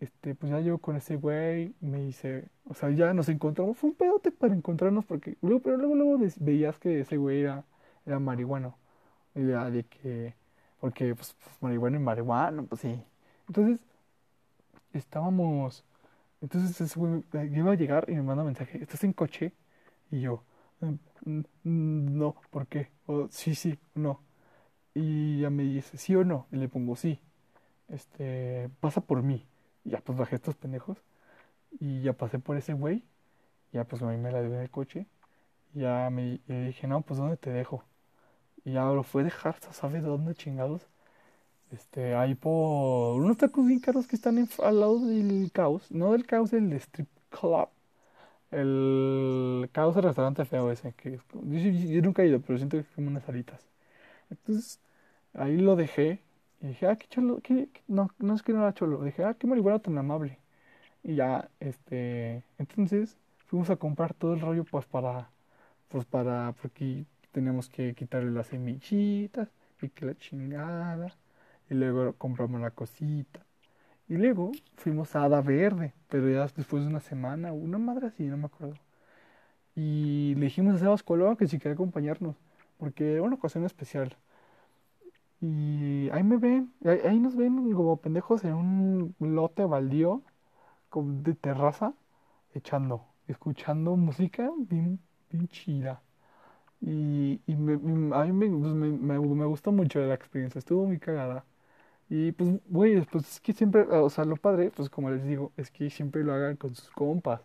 [0.00, 3.90] este, pues ya yo con ese güey me dice, o sea, ya nos encontramos, fue
[3.90, 7.64] un pedote para encontrarnos porque luego, pero luego, luego veías que ese güey era,
[8.06, 8.76] era marihuano.
[9.34, 10.34] Y de que,
[10.80, 13.02] porque pues, pues marihuana y marihuana, pues sí.
[13.48, 13.80] Entonces,
[14.92, 15.84] estábamos,
[16.40, 19.52] entonces ese güey iba a llegar y me manda un mensaje, ¿estás en coche?
[20.10, 20.44] Y yo,
[21.64, 22.90] no, ¿por qué?
[23.30, 24.20] Sí, sí, no.
[24.94, 26.46] Y ya me dice, ¿sí o no?
[26.52, 27.20] Y le pongo, sí.
[27.88, 29.46] Este, pasa por mí.
[29.84, 30.98] Y ya pues bajé estos pendejos.
[31.80, 33.04] Y ya pasé por ese güey.
[33.72, 35.06] Ya pues a mí me la dio en el coche.
[35.74, 37.84] Y ya me dije, no, pues ¿dónde te dejo?
[38.64, 40.86] Y ya lo fue dejar, ¿sabes dónde chingados?
[41.72, 45.90] Este, ahí por unos tacos bien caros que están al lado del caos.
[45.90, 47.68] No del caos, del strip club.
[48.52, 50.92] El caos el restaurante feo ese.
[50.94, 53.60] Que yo, nunca he ido, pero siento que es como unas alitas.
[54.30, 54.80] Entonces,
[55.34, 56.20] ahí lo dejé.
[56.60, 59.02] Y dije, ah, qué cholo, qué, no, no es que no era cholo.
[59.04, 60.38] Dije, ah, qué marihuana tan amable.
[61.04, 63.16] Y ya, este, entonces
[63.48, 65.30] fuimos a comprar todo el rollo, pues para,
[65.88, 69.48] pues para, porque tenemos que quitarle las semillitas
[69.82, 71.16] y que la chingada.
[71.70, 73.40] Y luego compramos la cosita.
[74.12, 78.24] Y luego fuimos a Hada Verde, pero ya después de una semana, una madre así,
[78.24, 78.76] no me acuerdo.
[79.74, 82.36] Y le dijimos a Sebas Colón que si quería acompañarnos,
[82.78, 84.14] porque era una ocasión especial.
[85.40, 90.22] Y ahí me ven, ahí, nos ven como pendejos en un lote baldío
[90.94, 91.94] de terraza,
[92.54, 95.00] echando, escuchando música bien,
[95.48, 96.02] chida.
[96.82, 101.46] Y, y a mí pues, me, me, me, gustó mucho la experiencia, estuvo muy cagada.
[102.14, 105.50] Y pues, güey, pues es que siempre, o sea, lo padre, pues como les digo,
[105.56, 107.40] es que siempre lo hagan con sus compas.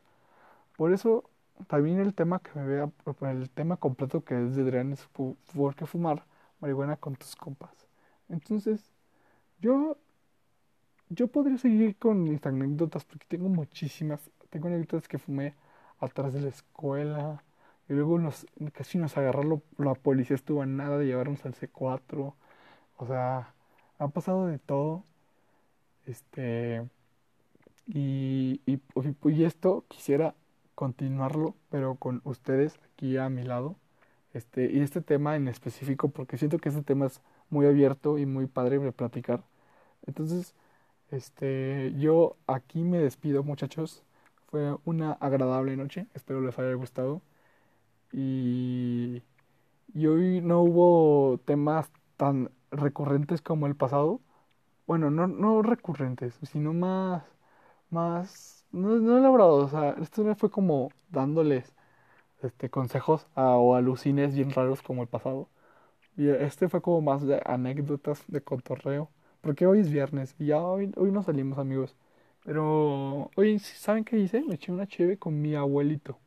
[0.77, 1.29] Por eso,
[1.67, 5.75] también el tema que me vea, el tema completo que es de Adrián es por
[5.75, 6.25] qué fumar
[6.59, 7.87] marihuana con tus compas.
[8.29, 8.91] Entonces,
[9.61, 9.97] yo,
[11.09, 14.19] yo podría seguir con mis anécdotas porque tengo muchísimas.
[14.49, 15.55] Tengo anécdotas que fumé
[15.99, 17.43] atrás de la escuela.
[17.89, 22.35] Y luego nos, casi nos agarró la policía, estuvo a nada de llevarnos al C4.
[22.97, 23.53] O sea,
[23.99, 25.03] ha pasado de todo.
[26.05, 26.87] Este.
[27.87, 28.79] Y, y,
[29.25, 30.35] y, esto quisiera
[30.75, 33.77] continuarlo, pero con ustedes aquí a mi lado.
[34.33, 38.25] Este, y este tema en específico, porque siento que este tema es muy abierto y
[38.25, 39.43] muy padre de platicar.
[40.05, 40.55] Entonces,
[41.11, 44.03] este, yo aquí me despido, muchachos.
[44.49, 47.21] Fue una agradable noche, espero les haya gustado.
[48.11, 49.23] Y,
[49.93, 54.21] y hoy no hubo temas tan recurrentes como el pasado.
[54.87, 57.23] Bueno, no, no recurrentes, sino más,
[57.89, 59.65] más, no, no elaborados.
[59.65, 61.75] O sea, esto fue como dándoles
[62.43, 65.49] este, consejos o alucines bien raros como el pasado.
[66.17, 69.09] Y este fue como más de anécdotas de cotorreo.
[69.41, 71.95] Porque hoy es viernes y ya hoy, hoy no salimos, amigos.
[72.43, 74.41] Pero hoy, ¿saben qué hice?
[74.43, 76.19] Me eché una cheve con mi abuelito.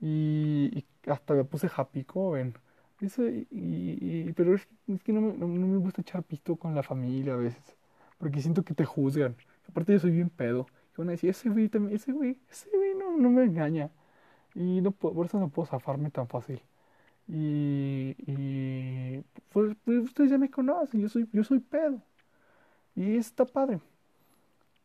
[0.00, 2.54] Y, hasta me puse happy, como ven.
[3.00, 4.66] Eso, y, pero es,
[5.04, 7.76] que no me, no, me, gusta echar pisto con la familia a veces.
[8.18, 9.36] Porque siento que te juzgan.
[9.68, 10.66] Aparte yo soy bien pedo.
[10.94, 13.90] Y van a decir, ese güey también, ese güey, ese güey no, no me engaña.
[14.54, 16.62] Y no por eso no puedo zafarme tan fácil.
[17.28, 18.14] Y,
[19.52, 22.00] pues, pues, ustedes ya me conocen, yo soy, yo soy pedo.
[22.94, 23.80] Y está padre.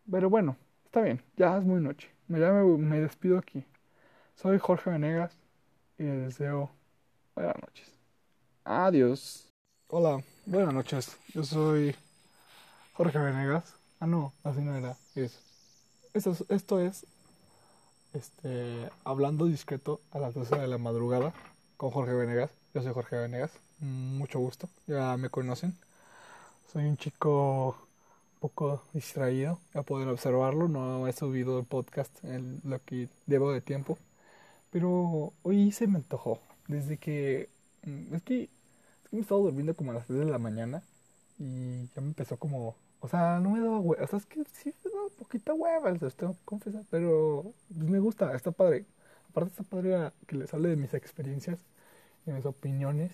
[0.10, 2.10] Pero bueno, está bien, ya es muy noche.
[2.28, 3.66] me, me despido aquí.
[4.36, 5.38] Soy Jorge Venegas
[5.98, 6.72] y les deseo
[7.36, 8.01] buenas noches.
[8.64, 9.48] Adiós.
[9.88, 11.18] Hola, buenas noches.
[11.34, 11.96] Yo soy
[12.94, 13.74] Jorge Venegas.
[14.00, 14.96] Ah, no, así no era.
[15.16, 15.40] Es,
[16.14, 17.06] esto, es
[18.14, 21.34] este, hablando discreto a las 12 de la madrugada
[21.78, 22.52] con Jorge Venegas.
[22.76, 25.76] Yo soy Jorge Venegas, mucho gusto, ya me conocen.
[26.72, 27.70] Soy un chico
[28.36, 30.68] un poco distraído, a poder observarlo.
[30.68, 33.98] No he subido el podcast en lo que debo de tiempo,
[34.72, 36.40] pero hoy se me antojó.
[36.68, 37.50] Desde que
[37.84, 40.84] es que, es que me he estado durmiendo como a las 3 de la mañana
[41.40, 44.04] y ya me empezó como o sea, no me daba hueva.
[44.04, 46.84] O sea, es que sí me daba poquita hueva, les tengo que confesar.
[46.90, 48.86] Pero pues, me gusta, está padre.
[49.30, 51.60] Aparte está padre que les hable de mis experiencias
[52.28, 53.12] y mis opiniones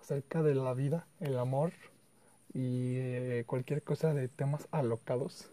[0.00, 1.72] acerca de la vida, el amor
[2.52, 5.50] y eh, cualquier cosa de temas alocados.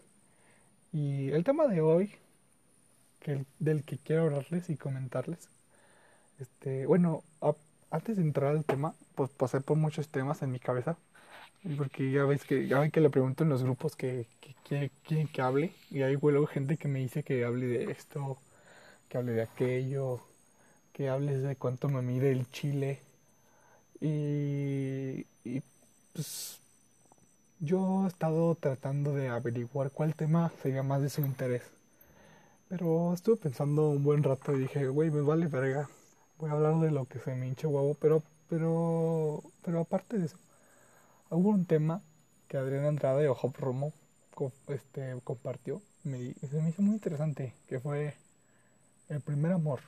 [0.92, 2.14] Y el tema de hoy,
[3.20, 5.48] que, del que quiero hablarles y comentarles,
[6.38, 7.22] este, bueno,
[7.92, 10.96] antes de entrar al tema, pues pasé por muchos temas en mi cabeza.
[11.78, 15.28] Porque ya ves que, ya ven que le pregunto en los grupos que, que, quieren
[15.28, 15.72] que hable.
[15.90, 18.38] Y hay luego gente que me dice que hable de esto,
[19.08, 20.20] que hable de aquello,
[20.92, 23.00] que hables de cuánto me mide el chile.
[24.00, 25.62] Y, y
[26.12, 26.60] pues
[27.60, 31.62] yo he estado tratando de averiguar cuál tema sería más de su interés.
[32.68, 35.88] Pero estuve pensando un buen rato y dije, güey, me vale verga.
[36.38, 40.26] Voy a hablar de lo que se me hinche huevo, pero, pero, pero aparte de
[40.26, 40.36] eso,
[41.30, 42.02] hubo un tema
[42.48, 43.92] que Adrián Andrade de Ojo Romo
[44.68, 48.14] este, compartió, me, se me hizo muy interesante, que fue
[49.08, 49.80] el primer amor.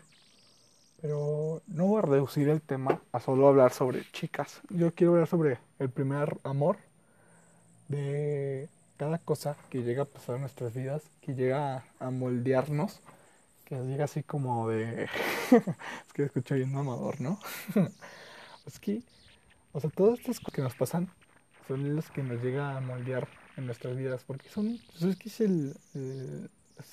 [1.00, 4.60] Pero no voy a reducir el tema a solo hablar sobre chicas.
[4.70, 6.78] Yo quiero hablar sobre el primer amor
[7.88, 13.00] de cada cosa que llega a pasar en nuestras vidas, que llega a moldearnos,
[13.64, 15.04] que llega así como de...
[15.50, 17.40] es que escucho bien mamador, ¿no?
[18.66, 19.02] es que,
[19.72, 21.10] o sea, todas estas cosas que nos pasan
[21.66, 25.28] son las que nos llega a moldear en nuestras vidas, porque son, pues es que
[25.28, 25.76] es el,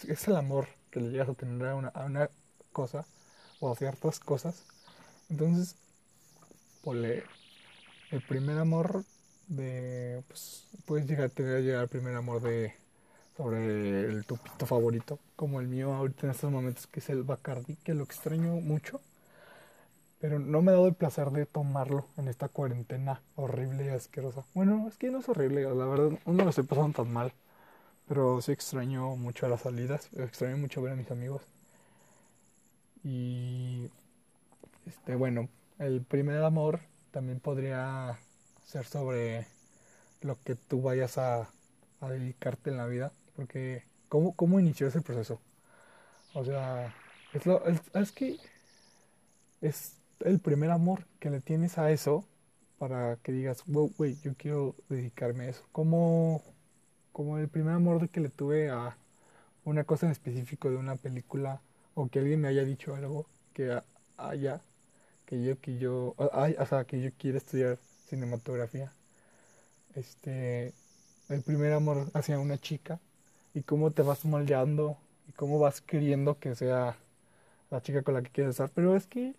[0.07, 2.29] es el amor que le llegas a tener a una, a una
[2.71, 3.05] cosa
[3.59, 4.63] o a ciertas cosas.
[5.29, 5.75] Entonces,
[6.83, 7.23] por el
[8.27, 9.03] primer amor
[9.47, 12.73] de pues puedes llegar a tener llegar al primer amor de
[13.37, 17.75] sobre el tupito favorito como el mío ahorita en estos momentos que es el Bacardi
[17.77, 19.01] que lo extraño mucho
[20.19, 24.43] pero no me ha dado el placer de tomarlo en esta cuarentena horrible y asquerosa.
[24.53, 27.33] Bueno es que no es horrible la verdad no lo estoy pasando tan mal
[28.07, 31.41] pero sí extraño mucho las salidas extraño mucho ver a mis amigos.
[33.03, 33.89] Y
[34.85, 38.19] este bueno el primer amor también podría
[38.65, 39.47] ser sobre
[40.21, 41.49] lo que tú vayas a,
[42.01, 45.41] dedicarte en la vida, porque ¿cómo, cómo inició ese proceso?
[46.35, 46.93] O sea,
[47.33, 48.37] es, lo, es, que
[49.61, 52.23] es el primer amor que le tienes a eso
[52.77, 55.63] para que digas, güey, yo quiero dedicarme a eso.
[55.71, 56.43] Como,
[57.11, 58.95] como el primer amor que le tuve a
[59.65, 61.63] una cosa en específico de una película
[61.95, 63.25] o que alguien me haya dicho algo
[63.55, 63.81] que
[64.17, 64.61] haya,
[65.25, 68.93] que yo, que yo, o sea, que yo quiero estudiar cinematografía.
[69.95, 70.73] Este,
[71.29, 72.99] el primer amor hacia una chica
[73.53, 76.97] y cómo te vas moldeando y cómo vas queriendo que sea
[77.69, 78.69] la chica con la que quieres estar.
[78.69, 79.33] Pero es que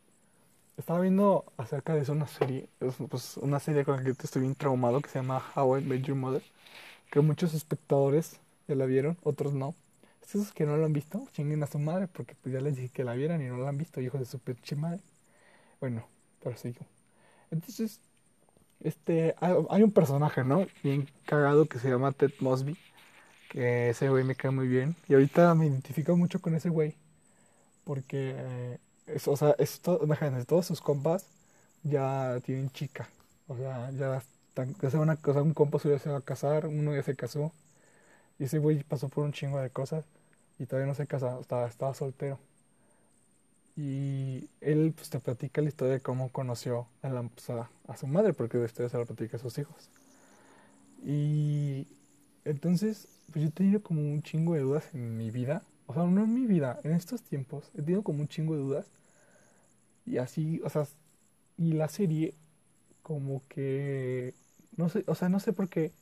[0.76, 2.68] estaba viendo acerca de eso una serie,
[3.08, 6.02] pues una serie con la que estoy bien traumado que se llama How I Met
[6.02, 6.42] Your Mother,
[7.10, 9.74] que muchos espectadores ya la vieron, otros no.
[10.22, 12.88] Esos que no lo han visto, chinguen a su madre, porque pues ya les dije
[12.88, 15.00] que la vieran y no la han visto, hijos de su pinche madre.
[15.80, 16.06] Bueno,
[16.42, 16.86] pero sigo.
[17.50, 18.00] Entonces,
[18.80, 20.66] este, hay un personaje, ¿no?
[20.82, 22.76] Bien cagado que se llama Ted Mosby,
[23.52, 24.96] que ese güey me cae muy bien.
[25.08, 26.94] Y ahorita me identifico mucho con ese güey,
[27.84, 31.26] porque, eh, es, o sea, es imagínense, todos sus compas
[31.82, 33.08] ya tienen chica.
[33.48, 36.20] O sea, ya están, ya se van a casar, un compa suyo se va a
[36.22, 37.52] casar, uno ya se casó.
[38.38, 40.04] Y ese güey pasó por un chingo de cosas
[40.58, 42.38] y todavía no se casa, estaba, estaba soltero.
[43.76, 48.06] Y él pues te platica la historia de cómo conoció a, la, pues, a, su
[48.06, 49.90] madre, porque de se la platica a sus hijos.
[51.04, 51.86] Y
[52.44, 55.62] entonces, pues yo he tenido como un chingo de dudas en mi vida.
[55.86, 58.60] O sea, no en mi vida, en estos tiempos he tenido como un chingo de
[58.62, 58.86] dudas.
[60.06, 60.86] Y así, o sea,
[61.56, 62.34] y la serie
[63.02, 64.34] como que
[64.76, 65.92] no sé, o sea, no sé por qué,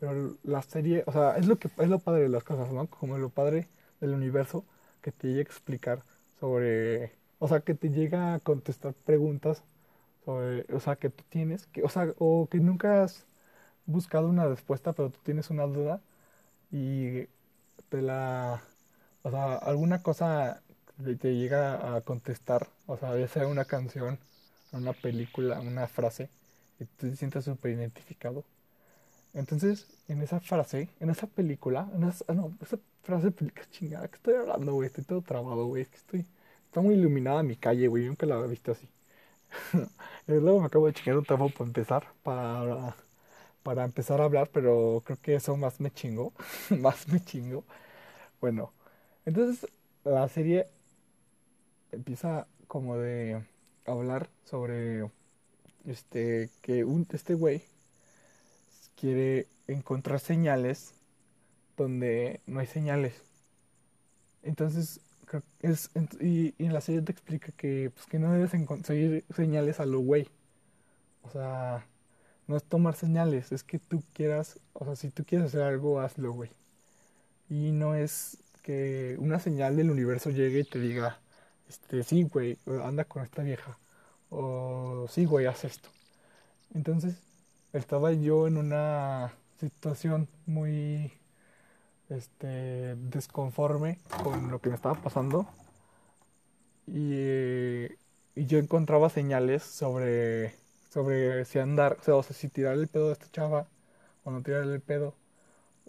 [0.00, 2.88] pero la serie, o sea, es lo que es lo padre de las cosas, ¿no?
[2.88, 3.68] Como lo padre
[4.00, 4.64] del universo
[5.02, 6.04] que te llega a explicar
[6.40, 9.64] sobre, o sea, que te llega a contestar preguntas
[10.24, 13.26] sobre, o sea, que tú tienes, que, o sea, o que nunca has
[13.86, 16.00] buscado una respuesta, pero tú tienes una duda
[16.72, 17.28] y
[17.90, 18.62] te la,
[19.22, 20.62] o sea, alguna cosa
[21.20, 24.18] te llega a contestar, o sea, ya sea una canción,
[24.72, 26.30] una película, una frase,
[26.80, 28.44] y tú te sientes súper identificado.
[29.34, 34.08] Entonces, en esa frase, en esa película, en esa, ah, no, esa frase película chingada,
[34.08, 34.86] ¿qué estoy hablando, güey?
[34.88, 35.82] Estoy todo trabado, güey.
[35.82, 36.26] Es que estoy.
[36.66, 38.06] Está muy iluminada mi calle, güey.
[38.06, 38.88] Nunca la había visto así.
[40.26, 42.06] Luego me acabo de chingar un trabajo para empezar.
[42.22, 42.96] Para,
[43.62, 46.32] para empezar a hablar, pero creo que eso más me chingó.
[46.70, 47.64] más me chingó.
[48.40, 48.72] Bueno,
[49.24, 49.68] entonces
[50.04, 50.68] la serie
[51.92, 53.44] empieza como de
[53.86, 55.10] hablar sobre
[55.86, 57.62] este que un este güey
[58.96, 60.94] quiere encontrar señales
[61.76, 63.14] donde no hay señales.
[64.42, 65.00] Entonces,
[65.60, 65.90] es,
[66.20, 70.00] y, en la serie te explica que, pues, que no debes conseguir señales a lo
[70.00, 70.28] güey.
[71.22, 71.86] O sea,
[72.52, 76.00] no es tomar señales, es que tú quieras, o sea, si tú quieres hacer algo,
[76.00, 76.50] hazlo, güey.
[77.48, 81.18] Y no es que una señal del universo llegue y te diga,
[81.68, 83.78] este, sí, güey, anda con esta vieja.
[84.30, 85.88] o sí, güey, haz esto.
[86.74, 87.16] Entonces,
[87.72, 91.12] estaba yo en una situación muy
[92.10, 95.48] este desconforme con lo que me estaba pasando
[96.86, 97.86] y,
[98.34, 100.61] y yo encontraba señales sobre
[100.92, 103.68] sobre si andar, o sea, si tirar el pedo de esta chava
[104.24, 105.14] o no tirar el pedo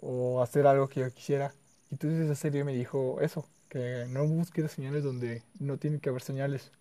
[0.00, 1.54] o hacer algo que yo quisiera.
[1.90, 6.10] Y entonces esa serie me dijo eso, que no busques señales donde no tiene que
[6.10, 6.72] haber señales,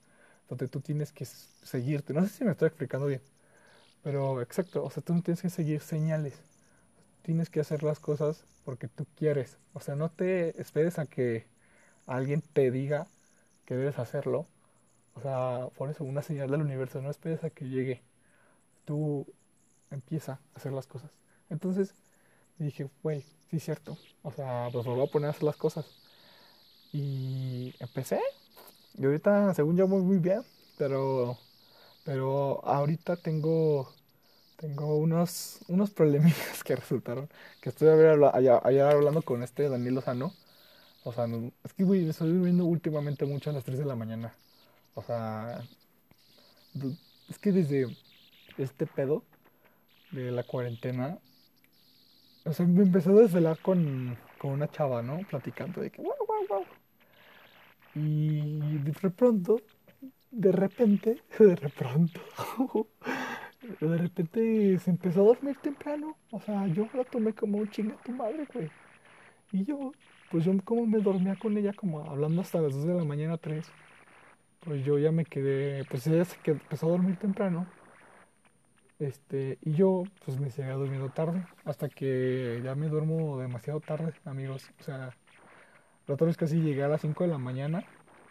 [0.50, 2.14] donde tú tienes que seguirte.
[2.14, 3.22] No sé si me estoy explicando bien,
[4.04, 6.36] pero exacto, o sea, tú no tienes que seguir señales.
[7.24, 9.58] Tienes que hacer las cosas porque tú quieres.
[9.74, 11.46] O sea, no te esperes a que
[12.08, 13.08] alguien te diga
[13.66, 14.48] que debes hacerlo.
[15.16, 18.02] O sea, por eso, una señal del universo, no esperes a que llegue
[18.86, 19.26] tú
[19.92, 21.12] empieza a hacer las cosas.
[21.50, 21.94] Entonces
[22.58, 23.98] dije, güey, sí es cierto.
[24.22, 25.86] O sea, pues me voy a poner a hacer las cosas.
[26.92, 28.20] Y empecé.
[28.96, 30.44] Y ahorita, según yo, voy muy bien.
[30.78, 31.38] Pero,
[32.04, 33.92] pero ahorita tengo,
[34.58, 37.30] tengo unos, unos problemillas que resultaron.
[37.62, 40.34] Que estoy allá, hablando con este Daniel Lozano.
[41.04, 41.28] O sea,
[41.64, 44.34] es que, güey, estoy durmiendo últimamente mucho a las 3 de la mañana.
[44.96, 45.64] O sea,
[47.30, 47.88] es que desde
[48.58, 49.24] este pedo
[50.12, 51.20] de la cuarentena,
[52.46, 55.20] o sea, me empezó a desvelar con, con una chava, ¿no?
[55.30, 56.66] Platicando de que, wow, wow, wow.
[57.96, 59.62] Y de pronto,
[60.32, 62.20] de repente, de repente,
[63.80, 66.18] de repente se empezó a dormir temprano.
[66.32, 68.70] O sea, yo la tomé como un chinga tu madre, güey.
[69.52, 69.92] Y yo,
[70.32, 73.38] pues yo como me dormía con ella, como hablando hasta las 2 de la mañana,
[73.38, 73.74] 3.
[74.62, 77.68] Pues yo ya me quedé, pues ella se quedó, empezó a dormir temprano.
[79.04, 84.14] Este, y yo pues me seguía durmiendo tarde, hasta que ya me duermo demasiado tarde,
[84.24, 84.72] amigos.
[84.80, 85.14] O sea,
[86.08, 87.84] la otra vez casi llegué a las 5 de la mañana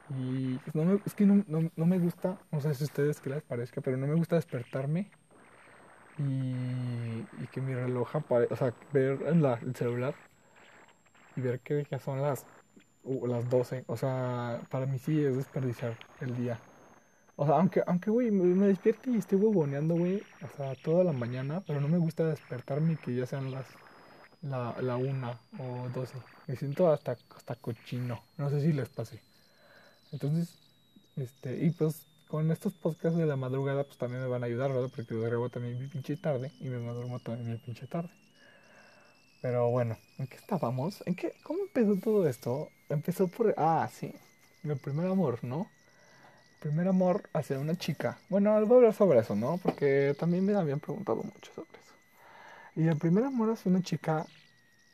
[0.09, 3.29] y pues, no es que no, no, me gusta, no sé si a ustedes qué
[3.29, 5.11] les parezca, pero no me gusta despertarme
[6.19, 10.15] y, y que mi reloj aparezca, o sea, ver en la, el celular
[11.37, 12.47] y ver que ya son las,
[13.05, 13.85] las 12.
[13.89, 16.59] O sea, para mí sí es desperdiciar el día.
[17.37, 21.13] O sea, aunque, aunque, güey, me, despierte y estoy huevoneando, güey, o sea, toda la
[21.13, 23.67] mañana, pero no me gusta despertarme que ya sean las,
[24.43, 26.17] la, una o doce.
[26.47, 29.23] Me siento hasta, hasta cochino, no sé si les pase.
[30.13, 30.59] Entonces,
[31.17, 34.73] este, y pues con estos podcasts de la madrugada, pues también me van a ayudar,
[34.73, 34.91] ¿verdad?
[34.95, 38.11] Porque los grabo también mi pinche tarde y me duermo también mi pinche tarde.
[39.43, 41.03] Pero bueno, ¿en qué estábamos?
[41.07, 41.35] ¿En qué?
[41.43, 42.69] ¿Cómo empezó todo esto?
[42.89, 43.55] Empezó por...
[43.57, 44.15] Ah, sí,
[44.63, 45.69] mi primer amor, ¿no?
[46.63, 48.19] Primer amor hacia una chica.
[48.29, 49.59] Bueno, voy a hablar sobre eso, ¿no?
[49.63, 51.95] Porque también me habían preguntado mucho sobre eso.
[52.77, 54.25] Y el primer amor hacia una chica,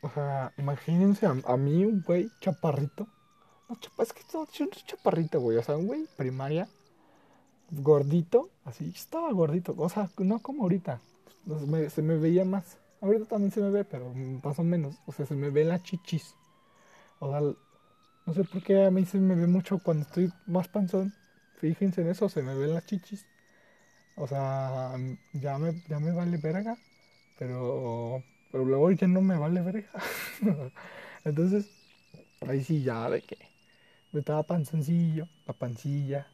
[0.01, 3.07] o sea, imagínense a, mí, un güey chaparrito.
[3.69, 5.57] No, es que yo un chaparrito, güey.
[5.57, 6.67] O sea, un güey primaria,
[7.69, 9.75] gordito, así, estaba gordito.
[9.77, 10.99] O sea, no como ahorita.
[11.89, 12.77] se me veía más.
[12.99, 14.11] Ahorita también se me ve, pero
[14.43, 14.95] más o menos.
[15.05, 16.35] O sea, se me ve la chichis.
[17.19, 20.67] O sea, no sé por qué a mí se me ve mucho cuando estoy más
[20.67, 21.13] panzón
[21.59, 23.25] Fíjense en eso, se me ven las chichis.
[24.15, 24.93] O sea,
[25.33, 26.77] ya me, ya me vale verga.
[27.39, 29.89] Pero, pero luego ya no me vale verga.
[31.25, 31.69] Entonces,
[32.47, 33.37] ahí sí ya de que
[34.13, 36.27] me estaba panzoncillo, la pancilla.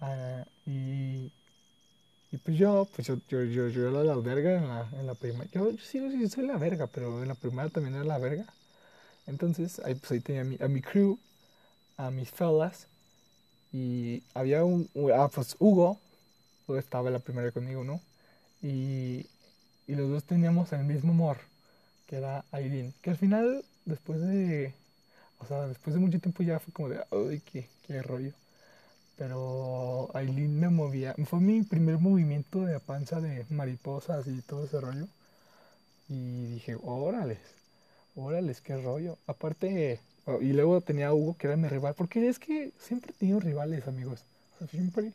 [0.00, 1.32] Ah, y,
[2.32, 5.14] y pues yo, pues yo, yo, yo, yo era la verga en la, en la
[5.14, 5.50] primera.
[5.52, 8.46] Yo, yo sí, soy la verga, pero en la primera también era la verga.
[9.26, 11.18] Entonces, ahí, pues ahí tenía a mi, a mi crew,
[11.98, 12.88] a mis fellas.
[13.74, 16.00] Y había un, ah, pues Hugo,
[16.78, 18.00] estaba la primera conmigo, ¿no?
[18.62, 19.26] Y,
[19.88, 21.38] y los dos teníamos el mismo humor,
[22.06, 22.94] que era Aileen.
[23.02, 24.74] Que al final, después de,
[25.40, 28.32] o sea, después de mucho tiempo ya fue como de, ay, qué, qué rollo.
[29.16, 34.80] Pero Aileen me movía, fue mi primer movimiento de panza de mariposas y todo ese
[34.80, 35.08] rollo.
[36.08, 37.38] Y dije, órales,
[38.16, 39.18] órales, qué rollo.
[39.26, 43.12] Aparte, Oh, y luego tenía a Hugo, que era mi rival, porque es que siempre
[43.12, 44.24] he tenido rivales, amigos.
[44.70, 45.12] Siempre,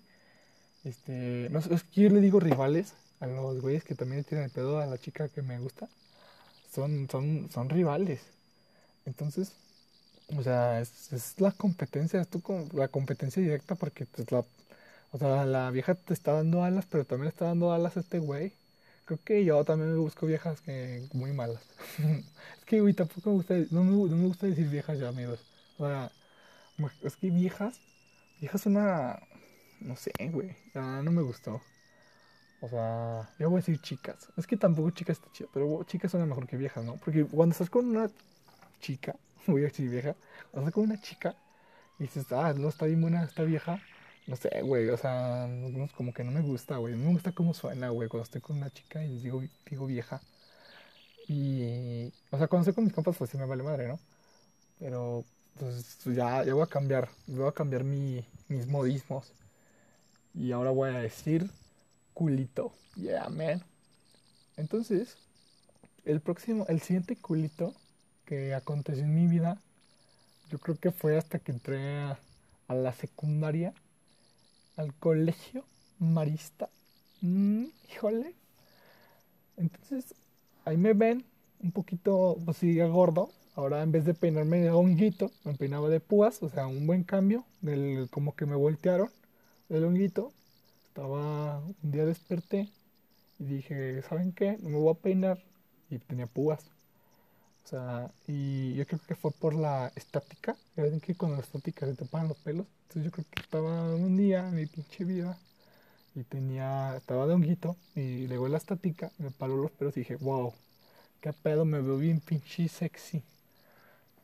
[0.84, 4.51] este, no es que yo le digo rivales a los güeyes que también tienen el
[4.51, 5.89] pedo a la chica que me gusta.
[6.74, 8.22] Son, son, son rivales.
[9.05, 9.53] Entonces,
[10.38, 12.41] o sea, es, es la competencia, es tu,
[12.74, 14.45] la competencia directa porque, pues, la,
[15.12, 18.20] o sea, la vieja te está dando alas, pero también está dando alas a este
[18.20, 18.53] güey.
[19.10, 21.64] Creo que yo también me busco viejas que muy malas.
[22.60, 25.43] es que, güey, tampoco me gusta, no me, no me gusta decir viejas ya, amigos.
[25.80, 26.12] O sea,
[27.01, 27.82] es que viejas,
[28.39, 29.20] viejas una,
[29.80, 31.60] no sé, güey, no, no me gustó.
[32.62, 34.32] O sea, yo voy a decir chicas.
[34.38, 36.97] Es que tampoco chicas está chido, pero chicas son mejor que viejas, ¿no?
[36.97, 38.12] Porque cuando estás con una
[38.80, 39.16] chica,
[39.47, 40.16] voy a decir vieja,
[40.51, 41.36] cuando estás con una chica
[41.97, 43.82] y dices, ah, no, está bien buena esta vieja,
[44.30, 45.50] no sé, güey, o sea,
[45.98, 46.96] como que no me gusta, güey.
[46.96, 50.22] No me gusta cómo suena, güey, cuando estoy con una chica y digo, digo vieja.
[51.28, 54.00] Y, o sea, cuando estoy con mis compas, pues sí me vale madre, ¿no?
[54.80, 55.26] Pero,
[55.60, 59.34] pues ya, ya voy a cambiar, voy a cambiar mi, mis modismos.
[60.36, 61.50] Y ahora voy a decir
[62.14, 62.72] culito.
[62.96, 63.64] Yeah, man.
[64.58, 65.18] Entonces,
[66.06, 67.74] el próximo, el siguiente culito
[68.26, 69.60] que aconteció en mi vida,
[70.52, 72.20] yo creo que fue hasta que entré a,
[72.68, 73.74] la secundaria,
[74.80, 75.66] al colegio
[76.00, 76.70] marista.
[77.22, 78.34] Mm, híjole.
[79.58, 80.16] Entonces,
[80.64, 81.26] ahí me ven
[81.60, 83.30] un poquito, pues sí, gordo.
[83.56, 87.04] Ahora en vez de peinarme de honguito, me peinaba de púas, o sea, un buen
[87.04, 89.10] cambio, del, como que me voltearon
[89.68, 90.32] del honguito.
[90.88, 92.70] Estaba, un día desperté
[93.40, 94.58] y dije, ¿saben qué?
[94.62, 95.40] No me voy a peinar.
[95.90, 96.72] Y tenía púas.
[97.66, 100.55] O sea, y yo creo que fue por la estática.
[100.76, 102.66] Ya que con la estática se te pagan los pelos.
[102.84, 105.38] Entonces yo creo que estaba un día en mi pinche vida
[106.16, 110.18] y tenía, estaba de honguito y luego la estática me paró los pelos y dije,
[110.18, 110.53] wow,
[111.22, 113.24] qué pedo, me veo bien pinche sexy.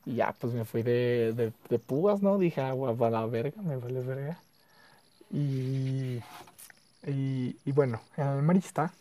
[0.05, 2.38] Y ya, pues me fui de, de, de púas, ¿no?
[2.38, 4.39] Dije, ah, va la verga, me vale verga.
[5.31, 6.17] Y,
[7.07, 8.93] y, y bueno, en el marista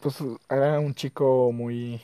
[0.00, 0.16] pues
[0.50, 2.00] era un chico muy...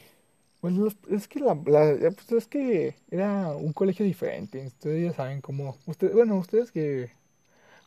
[0.61, 0.75] Pues
[1.11, 4.67] es que la, pues es que era un colegio diferente.
[4.67, 5.77] Ustedes ya saben cómo...
[5.87, 7.11] Ustedes, bueno, ustedes que...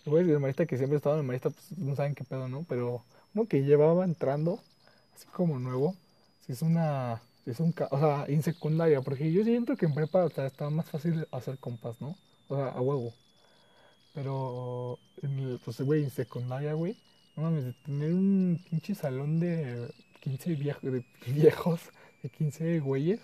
[0.06, 2.66] Los el marista que siempre estaban en marista, pues no saben qué pedo, ¿no?
[2.68, 3.04] Pero
[3.34, 4.60] uno que llevaba entrando,
[5.16, 5.96] así como nuevo,
[6.46, 7.22] si es una...
[7.46, 11.28] Es un, o sea, en secundaria, porque yo siento que en prepa estaba más fácil
[11.32, 12.16] hacer compas, ¿no?
[12.48, 13.14] O sea, a huevo.
[14.14, 15.00] Pero,
[15.66, 16.96] pues, güey, en secundaria, güey,
[17.36, 19.90] no mames, de tener un pinche salón de
[20.22, 21.82] 15 de viejos,
[22.24, 23.20] de 15 güeyes,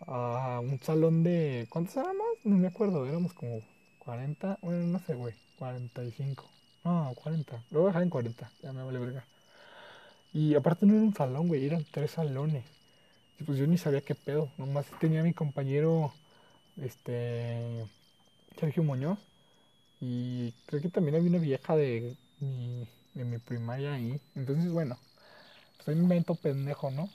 [0.00, 1.66] a un salón de.
[1.70, 2.26] ¿Cuántos éramos?
[2.44, 3.62] No me acuerdo, éramos como
[4.00, 6.44] 40, bueno, no sé, güey, 45.
[6.84, 7.62] No, 40.
[7.70, 9.24] Lo voy a dejar en 40, ya me vale verga.
[10.32, 12.64] Y aparte no era un salón, güey, eran tres salones.
[13.38, 14.50] Y pues yo ni sabía qué pedo.
[14.58, 16.12] Nomás tenía mi compañero,
[16.76, 17.86] este,
[18.58, 19.18] Sergio Muñoz.
[20.00, 22.88] Y creo que también había una vieja de mi
[23.18, 24.20] de mi primaria ahí.
[24.34, 24.98] Entonces, bueno,
[25.84, 27.10] soy un invento pendejo, ¿no?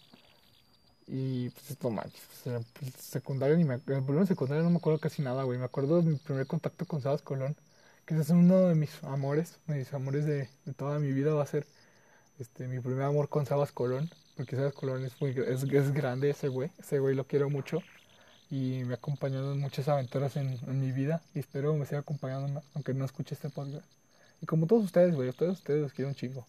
[1.08, 5.22] Y pues esto manches, pues, secundario ni me el primero secundario no me acuerdo casi
[5.22, 5.60] nada, güey.
[5.60, 7.56] Me acuerdo de mi primer contacto con Sabas Colón,
[8.06, 11.68] que es uno de mis amores, mis amores de, toda mi vida va a ser
[12.40, 16.30] este mi primer amor con Sabas Colón, porque Sabas Colón es muy es, es grande
[16.30, 17.80] ese güey, ese güey lo quiero mucho
[18.50, 22.00] y me ha acompañado en muchas aventuras en, en mi vida y espero me siga
[22.00, 23.86] acompañando aunque no escuche este podcast.
[24.42, 26.46] Y como todos ustedes, güey, todos ustedes los quiero un chingo.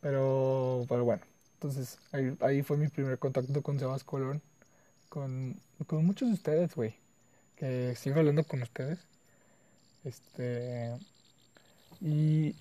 [0.00, 1.22] Pero, pero bueno,
[1.58, 1.98] entonces
[2.40, 4.42] ahí, fue mi primer contacto con Sebas Colón.
[5.08, 6.94] Con, con muchos de ustedes, güey.
[7.56, 9.00] Que sigo hablando con ustedes.
[10.04, 10.96] Este.
[12.00, 12.54] Y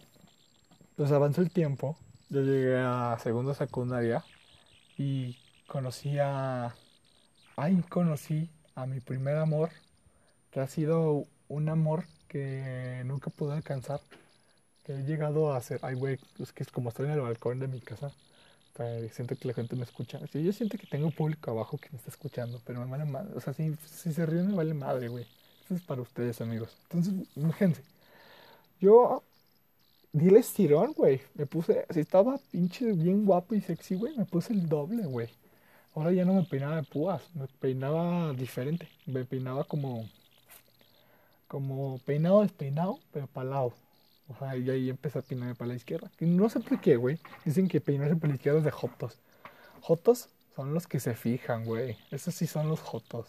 [0.96, 1.98] pues avanzó el tiempo.
[2.30, 4.24] Yo llegué a segunda secundaria
[4.98, 5.38] y
[5.68, 6.74] conocí a.
[7.56, 9.72] Ahí conocí a mi primer amor,
[10.52, 14.02] que ha sido un amor que nunca pude alcanzar
[14.88, 17.68] he llegado a hacer, ay, güey, es que es como estoy en el balcón de
[17.68, 18.12] mi casa,
[19.12, 20.20] siento que la gente me escucha.
[20.32, 23.34] Sí, yo siento que tengo público abajo que me está escuchando, pero me vale madre.
[23.36, 25.26] O sea, si, se ríen, me vale madre, güey.
[25.66, 26.78] Eso es para ustedes, amigos.
[26.84, 27.84] Entonces, imagínense.
[28.80, 29.24] Yo
[30.14, 31.22] di el estirón, güey.
[31.36, 35.30] Me puse, si estaba pinche bien guapo y sexy, güey, me puse el doble, güey.
[35.96, 38.90] Ahora ya no me peinaba de púas, me peinaba diferente.
[39.06, 40.10] Me peinaba como,
[41.48, 43.74] como peinado despeinado, pero para lado.
[44.30, 46.12] O sea, y ahí empecé a peinarme para la izquierda.
[46.20, 47.20] no sé por qué, güey.
[47.46, 49.20] Dicen que peinarse para la izquierda es de jotos.
[49.82, 51.98] Jotos son los que se fijan, güey.
[52.12, 53.28] Esos sí son los jotos.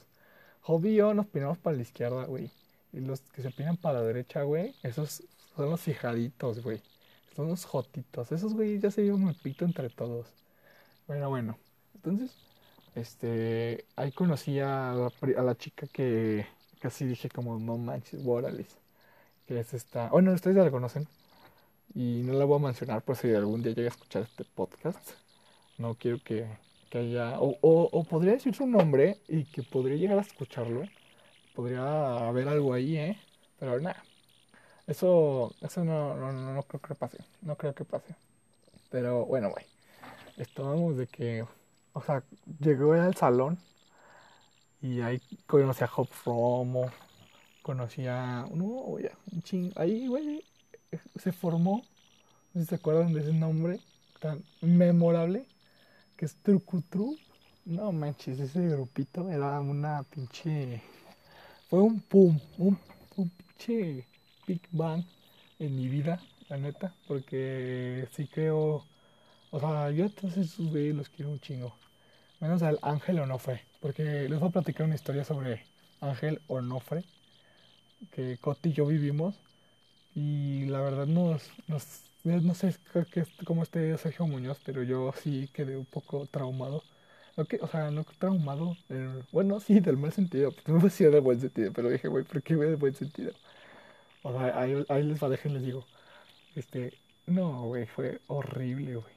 [0.63, 2.51] Hobby y yo nos peinamos para la izquierda, güey.
[2.93, 5.23] Y los que se peinan para la derecha, güey, esos
[5.57, 6.83] son los fijaditos, güey.
[7.37, 8.33] Son los jotitos.
[8.33, 10.27] Esos, güey, ya se llevan el pito entre todos.
[11.07, 11.59] Bueno, bueno.
[11.95, 12.33] Entonces,
[12.95, 16.47] este, ahí conocí a la, chica que
[16.81, 18.67] casi dije como, no manches, órale
[19.49, 20.11] que es esta...
[20.11, 21.09] Bueno, ustedes ya la conocen
[21.95, 25.13] y no la voy a mencionar por si algún día llega a escuchar este podcast.
[25.79, 26.47] No quiero que,
[26.91, 27.41] que haya...
[27.41, 30.83] O, o, podría decir su nombre y que podría llegar a escucharlo.
[31.55, 33.19] Podría haber algo ahí, ¿eh?
[33.59, 34.05] Pero nada.
[34.87, 37.19] Eso, eso no, no, no, creo que pase.
[37.41, 38.15] No creo que pase.
[38.91, 39.65] Pero bueno, güey.
[40.37, 41.47] Estábamos de que...
[41.95, 42.23] O sea,
[42.61, 43.59] llegó al salón
[44.83, 46.91] y ahí conocí a Hop Fromo
[47.69, 50.43] conocía, no, ya, un ching, ahí, güey,
[51.17, 51.85] se formó,
[52.55, 53.79] no sé si se acuerdan de ese nombre
[54.21, 55.45] tan memorable,
[56.17, 57.19] que es Trucutru.
[57.67, 60.81] No manches, ese grupito era una pinche,
[61.69, 62.79] fue un pum, un,
[63.17, 64.07] un pinche
[64.47, 65.05] Big Bang
[65.59, 68.87] en mi vida, la neta, porque sí creo,
[69.51, 71.75] o sea, yo entonces sus güeyes los quiero un chingo.
[72.41, 75.67] Menos al Ángel Onofre, porque les voy a platicar una historia sobre
[76.01, 77.05] Ángel Onofre,
[78.13, 79.37] que Coti y yo vivimos,
[80.15, 82.75] y la verdad nos, nos no sé
[83.45, 86.83] cómo esté Sergio Muñoz, pero yo sí quedé un poco traumado.
[87.37, 88.77] Okay, o sea, no traumado,
[89.31, 90.81] bueno, sí, del mal sentido, no
[91.23, 93.33] buen sentido, pero dije, güey, ¿por qué del buen sentido?
[94.25, 95.85] O sea, ahí, ahí les va, les digo,
[96.57, 96.95] este,
[97.27, 99.15] no, güey, fue horrible, güey.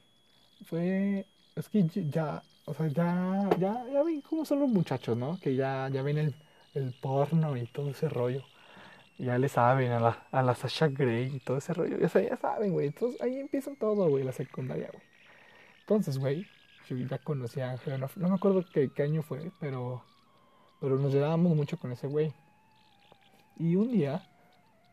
[0.65, 1.25] Fue,
[1.55, 5.39] es que ya, o sea, ya, ya, ya ven cómo son los muchachos, ¿no?
[5.39, 6.36] Que ya, ya ven el,
[6.75, 8.45] el porno y todo ese rollo
[9.18, 11.97] ya le saben a la, a la Sasha Grey y todo ese rollo.
[11.99, 12.88] Ya saben, güey.
[12.88, 15.03] Entonces ahí empiezan todo, güey, la secundaria, güey.
[15.82, 16.47] Entonces, güey,
[16.88, 17.99] yo ya conocía a Ángel.
[17.99, 20.03] No, me acuerdo qué, año fue, pero,
[20.80, 22.34] pero nos llevábamos mucho con ese güey.
[23.57, 24.28] Y un día,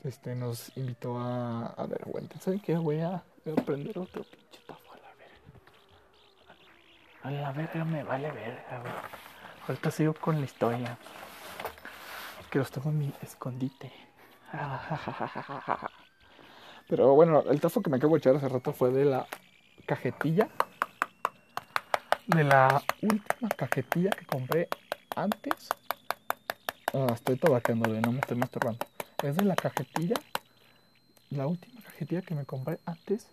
[0.05, 1.67] este, nos invitó a.
[1.69, 2.77] A ver, güey, ¿saben qué?
[2.77, 5.39] Voy a, voy prender otro pinche tafo a la verga.
[7.23, 8.93] A la verga me vale verga, güey.
[9.69, 10.99] Ahorita sigo con la historia.
[12.51, 14.08] Que los tengo en mi escondite.
[16.89, 19.27] Pero bueno, el tafo que me acabo de echar hace rato fue de la
[19.87, 20.49] cajetilla.
[22.27, 24.69] De la última cajetilla que compré
[25.17, 25.69] antes.
[26.95, 28.87] Ah, estoy tabacando, no me estoy masturbando.
[29.23, 30.17] Es de la cajetilla.
[31.31, 33.27] La última cajetilla que me compré antes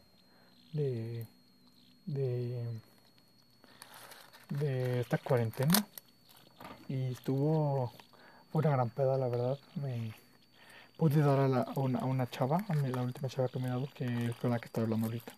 [0.73, 1.25] de.
[2.05, 2.81] de.
[4.49, 5.87] de esta cuarentena.
[6.89, 7.93] Y estuvo.
[8.51, 9.57] Una gran peda, la verdad.
[9.75, 10.13] Me
[10.97, 13.69] pude dar a, la, una, a, una, chava, a la última chava que me he
[13.69, 15.33] dado, que con la que estoy hablando ahorita.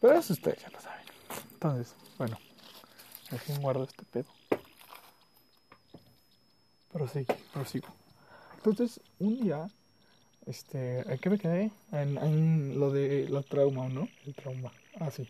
[0.00, 1.04] Pero eso ustedes ya lo saben.
[1.54, 2.38] Entonces, bueno,
[3.30, 4.26] dejen guardo este pedo.
[6.92, 7.88] Prosigo, prosigo.
[8.56, 9.68] Entonces, un día,
[10.46, 11.70] este, ¿en qué me quedé?
[11.90, 14.08] En, lo de la trauma, ¿no?
[14.26, 14.70] El trauma.
[15.00, 15.28] Ah, sí.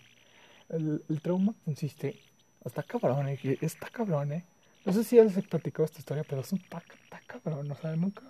[0.68, 2.20] El, el trauma consiste,
[2.64, 4.44] está cabrón, eh, está cabrón, ¿eh?
[4.84, 7.70] No sé si ya les he platicado esta historia, pero es un tac, está cabrón,
[7.70, 8.22] o sea, nunca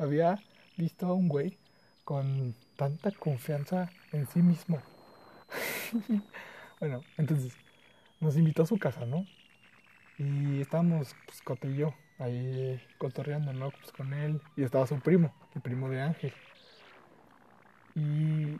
[0.00, 0.42] había
[0.76, 1.58] visto a un güey
[2.04, 4.80] con tanta confianza en sí mismo.
[6.80, 7.52] bueno, entonces
[8.20, 9.26] nos invitó a su casa, ¿no?
[10.18, 13.70] Y estábamos, pues, Cote y yo, ahí cotorreando, ¿no?
[13.70, 14.40] Pues con él.
[14.56, 16.32] Y estaba su primo, el primo de Ángel.
[17.94, 18.56] Y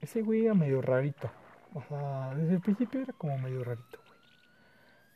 [0.00, 1.30] ese güey era medio rarito.
[1.74, 4.20] O sea, desde el principio era como medio rarito, güey.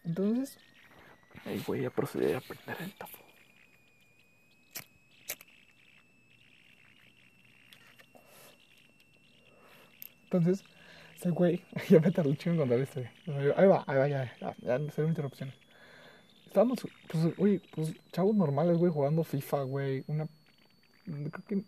[0.04, 0.58] Entonces,
[1.44, 3.25] ahí voy a proceder a prender el tafo.
[10.26, 10.64] Entonces,
[11.16, 13.00] ese güey, ya me tardé un chingo en contar esto.
[13.56, 15.54] Ahí va, ahí va, ya, ya, ya, no se interrupciones.
[16.46, 20.04] Estábamos, pues, oye, pues, chavos normales, güey, jugando FIFA, güey.
[20.06, 20.26] Una.
[21.04, 21.64] Creo que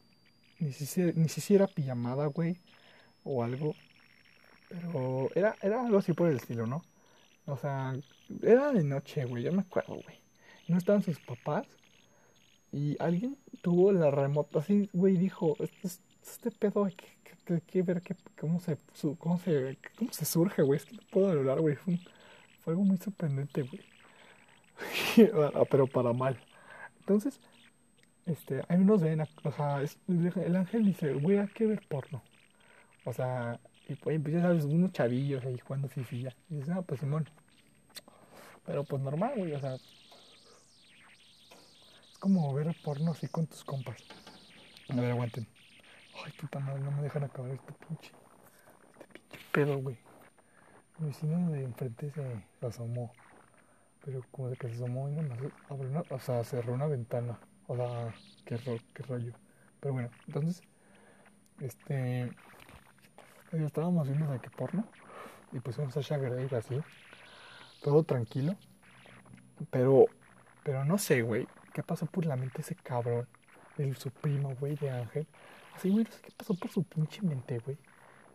[0.58, 2.58] ni siquiera, ni siquiera pijamada, güey,
[3.24, 3.74] o algo.
[4.68, 6.84] Pero era, era algo así por el estilo, ¿no?
[7.46, 7.94] O sea,
[8.42, 10.20] era de noche, güey, ya me acuerdo, güey.
[10.66, 11.66] No estaban sus papás.
[12.72, 15.88] Y alguien tuvo la remota así, güey, dijo, este,
[16.22, 17.17] este pedo hay que
[17.48, 18.78] que, que ver que, cómo, se,
[19.18, 20.76] cómo, se, cómo se surge, güey.
[20.78, 21.76] Es que no puedo hablar, güey.
[21.76, 21.98] Fue,
[22.66, 23.82] algo muy sorprendente, güey.
[25.54, 26.38] Ah, pero para mal.
[27.00, 27.40] Entonces,
[28.26, 29.82] este, ahí nos ven, o sea,
[30.44, 32.22] el ángel dice, güey, hay que ver porno.
[33.04, 36.34] O sea, y pues empiezas a ver unos chavillos ahí jugando fifilla.
[36.50, 37.28] Y dices, ah, pues Simón.
[38.66, 39.74] Pero pues normal, güey, o sea.
[42.12, 43.96] Es como ver porno así con tus compas.
[44.90, 45.46] A ver, aguanten.
[46.24, 48.12] Ay, puta madre, no me dejan acabar este pinche.
[48.92, 49.98] Este pinche pedo, güey.
[50.98, 53.12] Mi vecino de enfrente se, asomó.
[54.04, 55.22] Pero como de que se asomó, no,
[55.68, 57.38] abrió una, o sea, cerró una ventana.
[57.66, 58.12] O sea,
[58.44, 58.58] qué,
[58.94, 59.32] qué rollo.
[59.80, 60.62] Pero bueno, entonces,
[61.60, 62.32] este.
[63.52, 64.86] Estábamos viendo de qué porno.
[65.52, 66.80] Y pusimos a Shaggy así.
[67.82, 68.56] Todo tranquilo.
[69.70, 70.06] Pero,
[70.64, 71.46] pero no sé, güey.
[71.72, 73.28] ¿Qué pasó por la mente ese cabrón?
[73.76, 75.26] El su primo, güey, de Ángel
[75.78, 77.78] Así, güey, no sé qué pasó por su pinche mente, güey.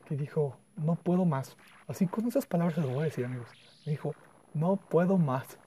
[0.06, 1.58] Que dijo, no puedo más.
[1.90, 3.50] Así con esas palabras se lo voy a decir, amigos.
[3.86, 4.16] Me dijo,
[4.54, 5.60] no puedo más.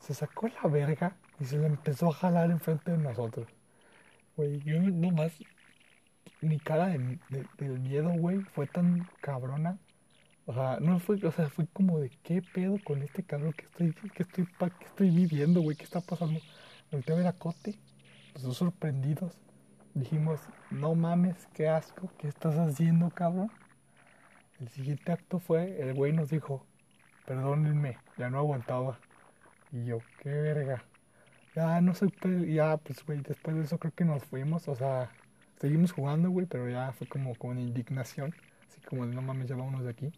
[0.00, 3.46] Se sacó la verga y se le empezó a jalar enfrente de nosotros.
[4.38, 5.34] Güey, yo no más.
[6.40, 7.18] Mi cara de,
[7.58, 9.78] del miedo, güey, fue tan cabrona.
[10.46, 13.66] O sea, no fue, o sea, fue como de qué pedo con este cabrón que
[13.66, 16.40] estoy, que estoy, que estoy viviendo, güey, qué está pasando.
[16.90, 17.78] Volteé a ver a Cote,
[18.32, 19.36] los dos sorprendidos
[19.94, 20.40] dijimos,
[20.70, 23.50] no mames, qué asco, ¿qué estás haciendo, cabrón?
[24.60, 26.64] El siguiente acto fue, el güey nos dijo,
[27.26, 28.98] perdónenme, ya no aguantaba.
[29.72, 30.84] Y yo, qué verga.
[31.54, 32.12] Ya no soy,
[32.52, 35.10] ya, pues, güey, después de eso creo que nos fuimos, o sea,
[35.60, 38.34] seguimos jugando, güey, pero ya fue como con indignación.
[38.68, 40.12] Así como de no mames, ya vámonos de aquí.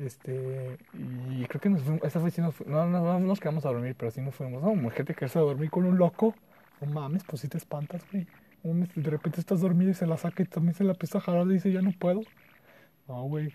[0.00, 3.40] Este, y creo que nos fuimos, esta vez sí nos fuimos, no, no, no nos
[3.40, 4.62] quedamos a dormir, pero sí nos fuimos.
[4.62, 6.34] No, mujer, te a dormir con un loco.
[6.80, 8.26] No mames, pues sí te espantas, güey.
[8.62, 11.46] De repente estás dormido y se la saca y también se la empieza a jalar
[11.46, 12.22] y dice, ya no puedo.
[13.08, 13.54] No, güey.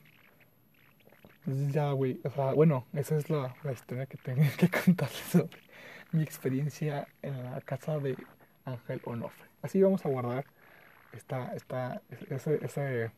[1.46, 5.20] Entonces ya, güey, o sea, bueno, esa es la, la historia que tengo que contarles
[5.32, 5.58] sobre
[6.12, 8.18] mi experiencia en la casa de
[8.66, 9.46] Ángel Onofre.
[9.62, 10.46] Así vamos a guardar
[11.14, 13.12] esta, esta, ese, ese,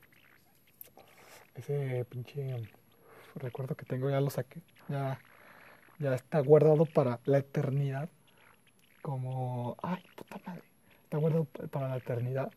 [1.56, 2.70] ese pinche
[3.36, 5.20] recuerdo que tengo, ya lo saqué, ya,
[6.00, 8.10] ya está guardado para la eternidad,
[9.02, 10.64] como, ay, puta madre,
[11.04, 12.52] está guardado para la eternidad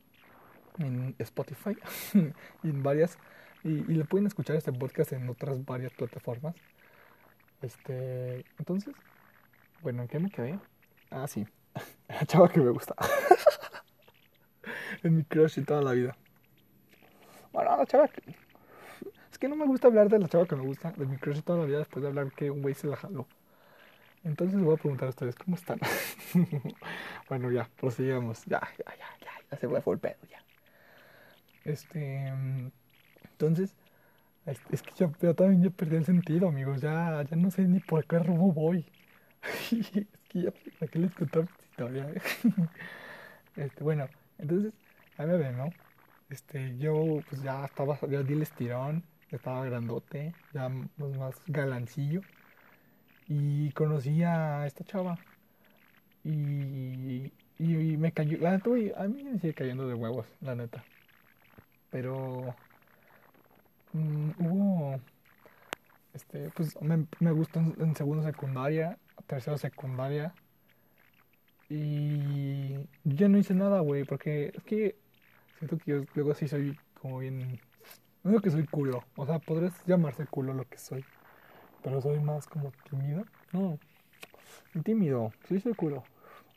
[0.79, 1.77] en Spotify
[2.63, 3.19] y en varias,
[3.65, 6.55] y, y le pueden escuchar este podcast en otras varias plataformas.
[7.63, 8.95] Este, entonces,
[9.83, 10.59] bueno, ¿en qué me quedé?
[11.11, 11.47] Ah, sí,
[12.09, 12.95] la chava que me gusta.
[15.03, 16.17] es mi crush de toda la vida.
[17.53, 18.23] Bueno, la chava que...
[19.31, 21.37] Es que no me gusta hablar de la chava que me gusta, de mi crush
[21.37, 23.27] de toda la vida, después de hablar que un güey se la jaló.
[24.25, 25.81] Entonces voy a preguntar a ustedes, ¿cómo están?
[27.29, 28.45] bueno, ya, prosigamos.
[28.45, 30.43] Ya, ya, ya, ya, ya se fue el pedo, ya.
[31.65, 32.33] Este...
[33.41, 33.75] Entonces,
[34.47, 36.81] es, que yo, también ya perdí el sentido, amigos.
[36.81, 38.85] Ya, ya no sé ni por qué rumbo voy.
[39.71, 39.91] es
[40.29, 42.11] que ya, ¿para qué les esta historia?
[43.57, 44.09] este, bueno,
[44.39, 44.75] entonces,
[45.17, 45.71] ahí me ven, ¿no?
[46.29, 52.21] Este, yo pues ya estaba, ya di el estirón, estaba grandote, ya pues, más galancillo.
[53.31, 55.17] Y conocí a esta chava.
[56.25, 60.57] Y, y, me cayó, la neta, güey, a mí me sigue cayendo de huevos, la
[60.57, 60.85] neta.
[61.91, 62.57] Pero
[63.93, 65.01] mmm, hubo,
[66.13, 70.35] este, pues me, me gustó en, en segundo secundaria, tercero secundaria.
[71.69, 72.75] Y
[73.05, 74.97] yo no hice nada, güey, porque es que
[75.59, 77.61] siento que yo luego sí soy como bien...
[78.25, 81.05] No digo que soy culo, o sea, podrías llamarse culo lo que soy,
[81.83, 83.25] pero soy más como tímido.
[83.53, 83.79] No,
[84.85, 86.05] tímido, soy culo,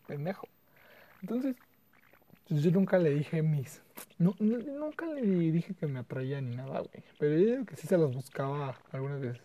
[0.08, 0.48] pendejo.
[1.22, 1.56] Entonces,
[2.48, 3.82] pues yo nunca le dije mis...
[4.18, 7.88] No, nunca le dije que me atraía ni nada, güey, pero yo digo que sí
[7.88, 9.42] se las buscaba algunas veces.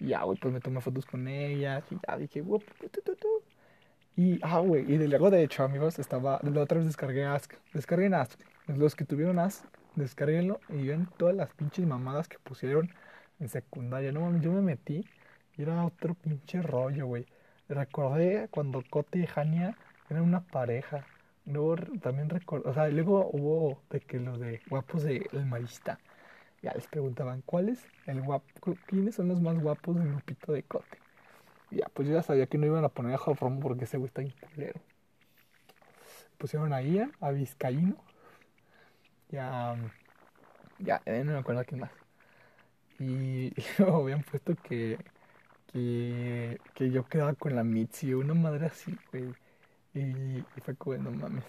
[0.00, 2.42] Y ya, güey, pues me tomé fotos con ellas y ya dije.
[4.16, 7.54] Y, ah, güey, y luego de hecho, amigos, estaba, la otra vez descargué Ask.
[7.72, 8.40] Descarguen Ask.
[8.66, 9.64] Los que tuvieron Ask,
[9.96, 12.90] descarguenlo y ven todas las pinches mamadas que pusieron
[13.40, 14.12] en secundaria.
[14.12, 15.04] No mames, yo me metí
[15.56, 17.26] y era otro pinche rollo, güey.
[17.68, 19.76] Recordé cuando Cote y Hania
[20.08, 21.06] eran una pareja.
[21.46, 25.98] Luego también recordé, o sea, luego hubo de que los de guapos de El Marista.
[26.62, 28.76] Ya les preguntaban, ¿cuál es el guapo?
[28.86, 30.98] ¿Quiénes son los más guapos del grupito de Cote?
[31.70, 34.08] Ya, pues yo ya sabía que no iban a poner a Jofromo porque ese güey
[34.08, 34.22] está
[34.54, 34.80] culero.
[36.38, 37.96] Pusieron a Ian, a Vizcaíno.
[39.28, 39.76] Ya.
[40.78, 41.99] Ya, no me acuerdo a quién más.
[43.00, 44.98] Y, luego habían puesto que,
[45.72, 46.60] que.
[46.74, 49.34] que yo quedaba con la Mitzi, una madre así, güey.
[49.94, 50.00] Y,
[50.38, 51.44] y fue como, no mames.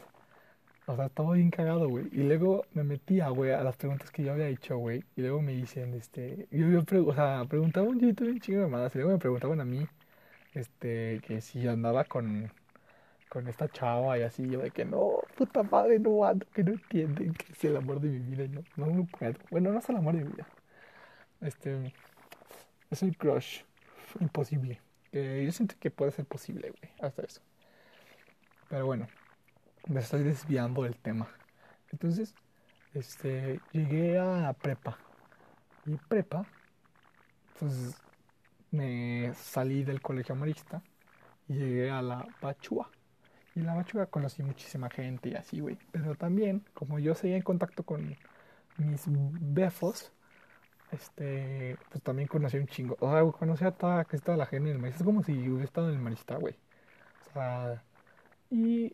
[0.88, 2.08] O sea, estaba bien cagado, güey.
[2.12, 5.04] Y luego me metía, güey, a las preguntas que yo había hecho, güey.
[5.16, 6.48] Y luego me dicen, este.
[6.52, 8.96] Yo, yo o sea, preguntaba un YouTube un chingo de mamadas.
[8.96, 9.88] Y luego me preguntaban a mí
[10.54, 12.52] este, que si andaba con,
[13.30, 16.74] con esta chava y así, yo de que no, puta madre, no ando, que no
[16.74, 19.34] entienden que es el amor de mi vida, y no, no puedo.
[19.50, 20.48] Bueno, no es el amor de mi vida.
[21.42, 21.94] Este,
[22.90, 23.64] es el crush
[24.20, 24.82] imposible.
[25.12, 27.42] Yo siento que puede ser posible, güey, hasta eso.
[28.70, 29.08] Pero bueno,
[29.88, 31.28] me estoy desviando del tema.
[31.92, 32.34] Entonces,
[32.94, 34.98] este, llegué a prepa.
[35.86, 36.46] Y prepa,
[37.60, 38.00] pues
[38.70, 40.82] me salí del colegio marista
[41.48, 42.90] y llegué a la Bachúa.
[43.56, 45.78] Y la Bachúa conocí muchísima gente y así, güey.
[45.92, 48.16] Pero también, como yo seguía en contacto con
[48.78, 50.14] mis befos,
[50.92, 52.98] este, pues también conocí un chingo.
[53.00, 55.04] O sea, conocí a toda, que toda la gente en el marista.
[55.04, 56.56] Es como si hubiera estado en el marista, güey.
[57.30, 57.84] O sea,
[58.50, 58.94] y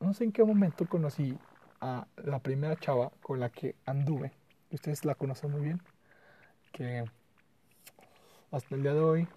[0.00, 1.38] no sé en qué momento conocí
[1.80, 4.32] a la primera chava con la que anduve.
[4.70, 5.82] Ustedes la conocen muy bien.
[6.72, 7.04] Que
[8.50, 9.28] hasta el día de hoy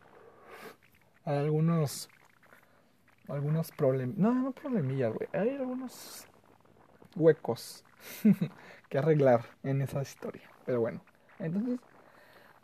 [1.25, 2.07] hay algunos
[3.27, 6.27] algunos problemas no no problemillas güey hay algunos
[7.15, 7.83] huecos
[8.89, 11.01] que arreglar en esa historia pero bueno
[11.39, 11.79] entonces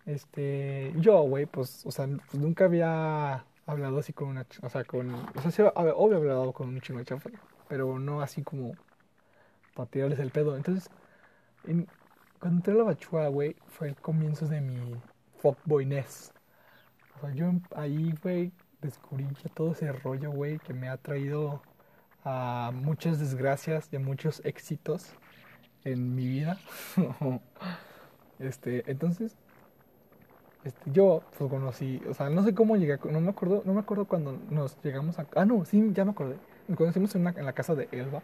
[0.05, 4.83] este yo güey pues o sea pues nunca había hablado así con una o sea
[4.83, 7.29] con o sea sí, obvio había hablado con un chingo de chafa
[7.69, 8.75] pero no así como
[9.75, 10.89] para tirarles el pedo entonces
[11.65, 11.87] en,
[12.39, 14.95] cuando entré a la bachua güey fue el comienzo de mi
[15.37, 16.33] fuckboyness
[17.17, 18.51] o sea, yo ahí, güey,
[18.81, 21.61] descubrí ya todo ese rollo, güey, que me ha traído
[22.23, 25.13] a muchas desgracias y a muchos éxitos
[25.83, 26.57] en mi vida.
[28.39, 29.37] este, entonces,
[30.63, 33.81] este, yo pues conocí, o sea, no sé cómo llegué, no me acuerdo, no me
[33.81, 36.37] acuerdo cuando nos llegamos a, ah, no, sí, ya me acordé.
[36.67, 38.21] Nos conocimos en, en la casa de Elba.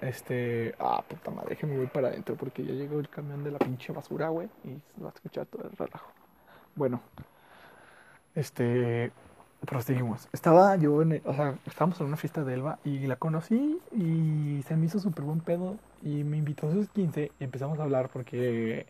[0.00, 3.58] Este, ah, puta madre, déjeme voy para adentro porque ya llegó el camión de la
[3.58, 6.12] pinche basura, güey, y se va a escuchar todo el relajo.
[6.76, 7.00] Bueno,
[8.34, 9.10] este,
[9.66, 10.28] proseguimos.
[10.32, 14.62] Estaba yo en, o sea, estábamos en una fiesta de Elba y la conocí y
[14.66, 17.82] se me hizo súper buen pedo y me invitó a sus 15 y empezamos a
[17.82, 18.86] hablar porque,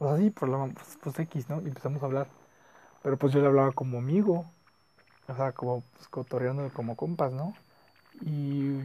[0.00, 1.60] pues así, por la, pues, pues, X, ¿no?
[1.60, 2.28] Y empezamos a hablar.
[3.02, 4.46] Pero pues yo le hablaba como amigo,
[5.28, 7.54] o sea, como pues, cotorreando como compas, ¿no?
[8.22, 8.78] Y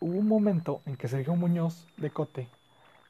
[0.00, 2.48] hubo un momento en que Sergio Muñoz de Cote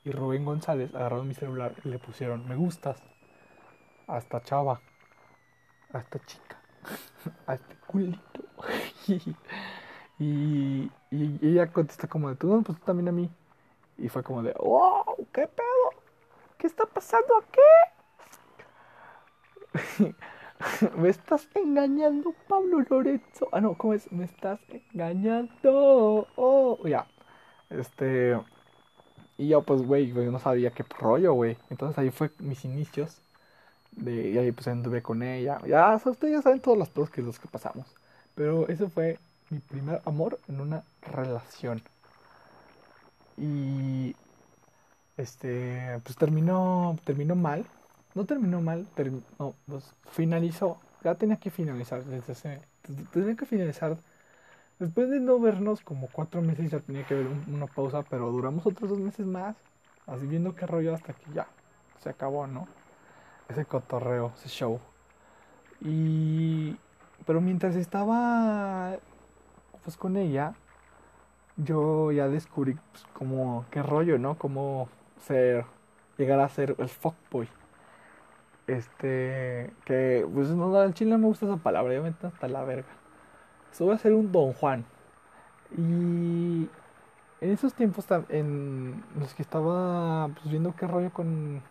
[0.04, 3.02] y Rubén González agarraron mi celular y le pusieron me gustas
[4.06, 4.82] hasta chava,
[5.92, 6.60] hasta chica,
[7.46, 8.44] hasta culito.
[10.18, 13.30] y, y, ella contesta como de, tú no, pues tú también a mí.
[13.98, 15.99] Y fue como de, wow, ¿qué pedo?
[16.60, 17.60] ¿Qué está pasando aquí?
[20.98, 23.48] me estás engañando, Pablo Lorenzo.
[23.50, 24.12] Ah, no, ¿cómo es?
[24.12, 26.28] Me estás engañando.
[26.36, 27.06] Oh, ya.
[27.70, 28.38] Este.
[29.38, 31.56] Y yo, pues, güey, no sabía qué rollo, güey.
[31.70, 33.22] Entonces ahí fue mis inicios.
[33.92, 35.58] De, y ahí pues anduve con ella.
[35.66, 37.86] Ya, ustedes ya saben todos los pedos que los que pasamos.
[38.34, 41.82] Pero ese fue mi primer amor en una relación.
[43.38, 44.14] Y
[45.20, 47.64] este, pues terminó, terminó mal
[48.14, 48.86] no terminó mal,
[49.38, 50.78] no, pues finalizó.
[51.04, 52.02] Ya tenía que finalizar
[53.12, 53.96] tenía que finalizar.
[54.78, 58.66] Después de no vernos como cuatro meses ya tenía que haber una pausa, pero duramos
[58.66, 59.56] otros dos meses más,
[60.06, 61.46] así viendo qué rollo hasta que ya
[61.98, 62.66] se acabó, ¿no?
[63.48, 64.80] Ese cotorreo, ese show.
[65.80, 66.76] Y
[67.26, 68.96] pero mientras estaba
[69.84, 70.54] pues con ella,
[71.56, 74.36] yo ya descubrí pues, como qué rollo, ¿no?
[74.38, 74.88] Cómo
[75.20, 75.64] ser
[76.18, 77.48] llegar a ser el fuckboy.
[78.66, 82.62] Este, que pues no, al chile no me gusta esa palabra, ya me hasta la
[82.62, 82.88] verga.
[83.72, 84.84] Eso voy a ser un Don Juan.
[85.76, 86.68] Y
[87.40, 91.62] en esos tiempos, en los que estaba pues, viendo qué rollo con.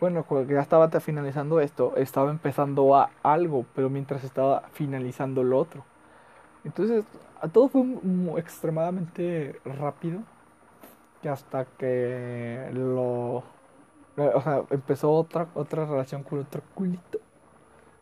[0.00, 5.84] Bueno, ya estaba finalizando esto, estaba empezando a algo, pero mientras estaba finalizando lo otro.
[6.64, 7.04] Entonces,
[7.52, 7.84] todo fue
[8.36, 10.20] extremadamente rápido.
[11.22, 13.44] Que hasta que lo
[14.18, 17.18] o sea, empezó otra, otra relación con otro culito.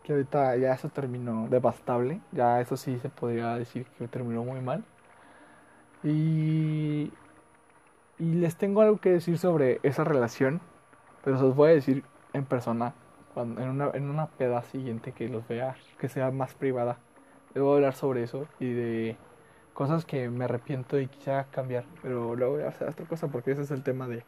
[0.03, 2.21] Que ahorita ya eso terminó devastable.
[2.33, 4.85] Ya eso sí se podría decir que terminó muy mal.
[6.03, 7.12] Y,
[8.19, 10.61] y les tengo algo que decir sobre esa relación.
[11.25, 12.95] Pero se los voy a decir en persona.
[13.35, 15.77] Cuando, en, una, en una peda siguiente que los vea.
[15.99, 16.99] Que sea más privada.
[17.55, 18.47] Les voy a hablar sobre eso.
[18.61, 19.17] Y de
[19.77, 21.85] cosas que me arrepiento y quisiera cambiar.
[22.03, 24.24] Pero luego voy a hacer otra cosa porque ese es el tema de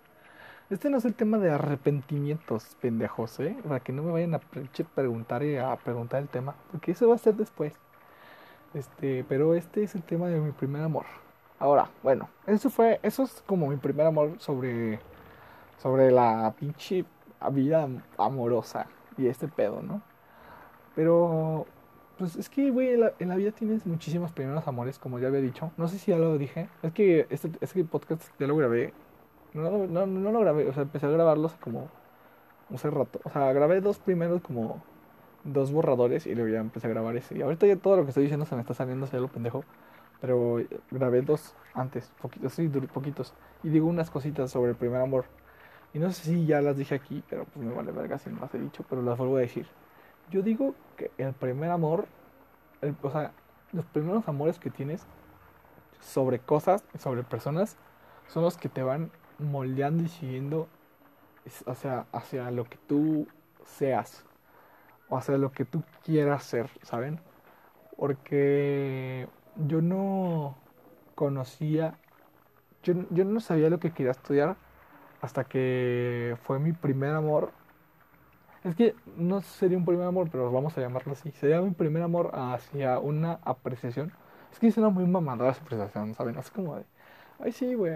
[0.71, 3.57] este no es el tema de arrepentimientos, pendejos, ¿eh?
[3.67, 4.41] Para que no me vayan a
[4.95, 7.73] preguntar y a preguntar el tema, porque eso va a ser después.
[8.75, 11.07] Este, pero este es el tema de mi primer amor.
[11.59, 15.01] Ahora, bueno, eso fue, eso es como mi primer amor sobre,
[15.79, 17.07] sobre la pinche
[17.53, 17.89] vida
[18.19, 18.87] amorosa
[19.17, 20.03] y este pedo, ¿no?
[20.95, 21.67] Pero,
[22.19, 25.29] pues es que, güey, en la, en la, vida tienes muchísimos primeros amores, como ya
[25.29, 25.71] había dicho.
[25.77, 26.69] No sé si ya lo dije.
[26.83, 28.93] Es que este, este podcast ya lo grabé
[29.55, 31.89] no, no, no lo grabé, o sea, empecé a grabarlos como
[32.75, 33.21] hace rato.
[33.25, 34.83] O sea, grabé dos primeros como
[35.45, 37.37] dos borradores y luego ya empecé a grabar ese.
[37.37, 39.65] Y ahorita ya todo lo que estoy diciendo se me está saliendo, se lo pendejo.
[40.21, 40.59] Pero
[40.91, 43.35] grabé dos antes, poquitos, sí, poquitos.
[43.63, 45.27] Y digo unas cositas sobre el primer amor.
[45.95, 48.41] Y no sé si ya las dije aquí, pero pues me vale verga si no
[48.41, 49.67] las he dicho, pero las vuelvo a decir.
[50.31, 52.07] Yo digo que el primer amor,
[53.03, 53.33] o sea,
[53.73, 55.07] los primeros amores que tienes
[56.01, 57.77] sobre cosas, sobre personas,
[58.29, 60.69] son los que te van moldeando y siguiendo
[61.67, 63.27] hacia, hacia lo que tú
[63.65, 64.25] seas
[65.09, 67.21] o hacia lo que tú quieras ser, ¿saben?
[67.97, 69.29] Porque
[69.67, 70.57] yo no
[71.15, 71.99] conocía,
[72.83, 74.57] yo, yo no sabía lo que quería estudiar
[75.21, 77.51] hasta que fue mi primer amor.
[78.65, 81.31] Es que no sería un primer amor, pero vamos a llamarlo así.
[81.33, 84.13] Sería mi primer amor hacia una apreciación.
[84.53, 86.37] Es que suena muy mamadora esa apreciación, ¿saben?
[86.37, 86.85] Es como de,
[87.39, 87.93] ay sí, güey,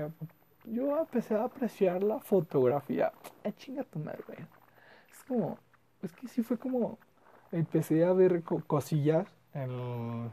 [0.64, 3.12] yo empecé a apreciar la fotografía.
[3.44, 4.38] Ay, chinga tu madre, güey.
[5.10, 5.58] Es como,
[6.02, 6.98] es que sí fue como,
[7.50, 10.30] empecé a ver cosillas en,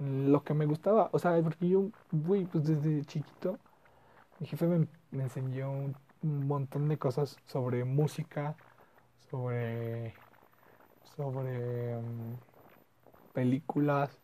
[0.00, 1.10] lo que me gustaba.
[1.12, 3.58] O sea, porque yo, güey, pues desde chiquito,
[4.38, 8.56] mi jefe me, enseñó un, montón de cosas sobre música,
[9.30, 10.20] sobre,
[11.02, 12.40] sobre mm,
[13.32, 14.22] películas,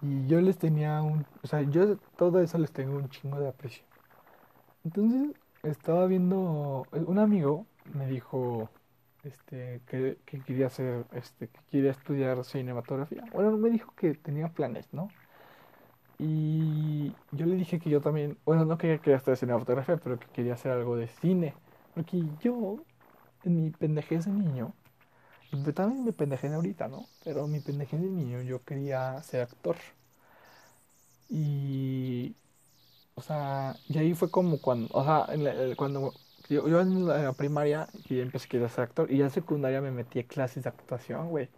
[0.00, 3.48] Y yo les tenía un, o sea, yo todo eso les tengo un chingo de
[3.48, 3.86] aprecio.
[4.84, 8.74] Entonces, estaba viendo, un amigo me dijo,
[9.22, 13.26] este, que, que quería hacer, este, que quería estudiar cinematografía.
[13.32, 15.16] Bueno, me dijo que tenía planes, ¿no?
[16.18, 20.28] Y yo le dije que yo también, bueno, no quería, quería estudiar cinematografía, pero que
[20.30, 21.58] quería hacer algo de cine.
[21.92, 22.86] Porque yo,
[23.44, 24.74] en mi pendejez de niño,
[25.74, 27.06] también me pendejé ahorita, ¿no?
[27.24, 29.76] Pero mi pendejez de niño, yo quería ser actor.
[31.28, 32.34] Y,
[33.14, 35.26] o sea, y ahí fue como cuando, o sea,
[35.76, 36.12] cuando
[36.48, 39.80] yo, yo, en la primaria y empecé a querer ser actor y ya en secundaria
[39.80, 41.48] me metí a clases de actuación, güey.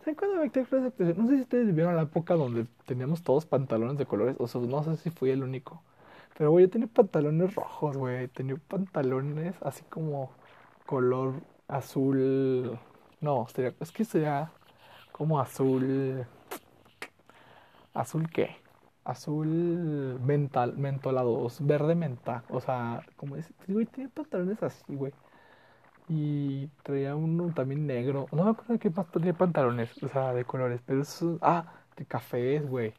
[0.00, 1.18] ¿Saben cuándo me metí a clases de actuación?
[1.18, 4.60] No sé si ustedes vivieron la época donde teníamos todos pantalones de colores, o sea,
[4.60, 5.82] no sé si fui el único.
[6.36, 8.28] Pero, güey, yo tenía pantalones rojos, güey.
[8.28, 10.30] Tenía pantalones así como
[10.88, 11.34] color
[11.68, 12.78] azul.
[13.20, 14.50] No, sería, es que sería
[15.12, 16.26] como azul.
[17.92, 18.56] ¿Azul qué?
[19.08, 22.44] azul mental, mentolados, verde menta.
[22.50, 25.12] O sea, como dice, güey, tiene pantalones así, güey.
[26.08, 28.26] Y traía uno también negro.
[28.32, 30.80] No me acuerdo de qué más tenía pantalones, o sea, de colores.
[30.86, 32.94] Pero eso, ah, de cafés, güey.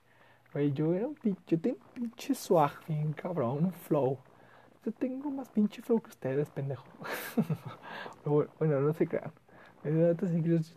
[0.53, 2.73] Güey, yo era un pinche, yo tengo un pinche swag
[3.15, 4.19] cabrón, un flow.
[4.91, 6.85] Tengo más pinche flow que ustedes, pendejo.
[8.25, 9.31] bueno, no se crean.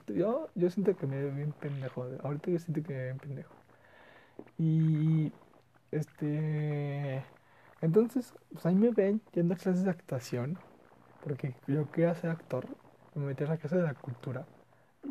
[0.09, 2.07] Yo, yo siento que me veo bien pendejo.
[2.23, 3.55] Ahorita yo siento que me veo bien pendejo.
[4.59, 5.33] Y
[5.91, 7.25] este
[7.83, 10.59] entonces, pues ahí me ven yendo a clases de actuación,
[11.25, 12.67] porque yo quería ser actor,
[13.15, 14.47] me metí a la clase de la cultura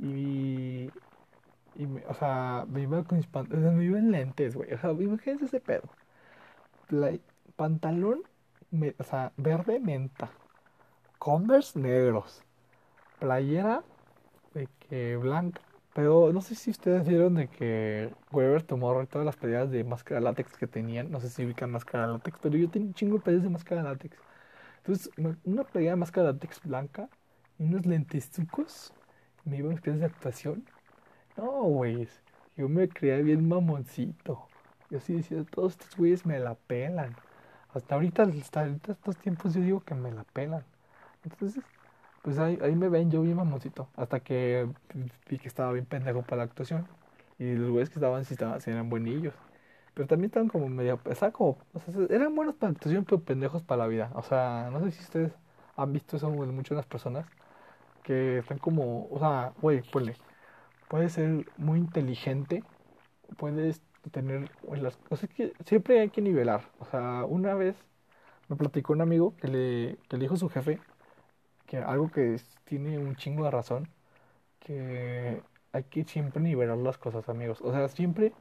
[0.01, 0.89] y,
[1.75, 4.77] y me, o sea, me iba con mis pantalones, me iba en lentes, güey, o
[4.79, 5.83] sea, imagínense ese pedo.
[7.55, 8.21] pantalón,
[8.71, 10.31] verde menta,
[11.19, 12.43] converse negros,
[13.19, 13.83] playera
[14.53, 15.61] de que blanca
[15.93, 20.21] pero no sé si ustedes vieron de que Weber tomó todas las peleas de máscara
[20.21, 21.11] látex que tenían.
[21.11, 23.83] No sé si ubican máscara látex, pero yo tenía un chingo de peleas de máscara
[23.83, 24.15] látex.
[24.77, 25.11] Entonces,
[25.43, 27.09] una pelea de máscara látex blanca
[27.59, 28.93] y unos lentestucos.
[29.43, 30.63] Me iban a de actuación.
[31.35, 32.07] No, güey.
[32.55, 34.47] Yo me creía bien mamoncito.
[34.89, 37.15] Yo sí decía, todos estos güeyes me la pelan.
[37.73, 40.63] Hasta ahorita, hasta ahorita estos tiempos yo digo que me la pelan.
[41.23, 41.63] Entonces,
[42.23, 43.87] pues ahí, ahí me ven yo bien mamosito.
[43.95, 44.67] Hasta que
[45.29, 46.87] vi que estaba bien pendejo para la actuación.
[47.39, 49.33] Y los güeyes que estaban sí, estaban, eran buenillos.
[49.93, 50.99] Pero también estaban como medio.
[51.05, 51.57] Estaban como.
[51.73, 54.11] O sea, eran buenos para la actuación, pero pendejos para la vida.
[54.15, 55.33] O sea, no sé si ustedes
[55.77, 57.25] han visto eso en muchas personas.
[58.03, 59.07] Que están como.
[59.11, 60.15] O sea, güey, ponle.
[60.89, 62.63] Puedes ser muy inteligente.
[63.37, 64.49] Puedes tener.
[64.71, 66.63] Las, o sea, que siempre hay que nivelar.
[66.79, 67.75] O sea, una vez
[68.49, 70.79] me platicó un amigo que le, que le dijo a su jefe
[71.67, 73.89] que algo que tiene un chingo de razón,
[74.59, 75.41] que
[75.73, 77.61] hay que siempre nivelar las cosas, amigos.
[77.61, 78.33] O sea, siempre,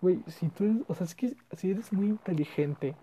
[0.00, 2.94] güey, si tú, o sea, es que si eres muy inteligente,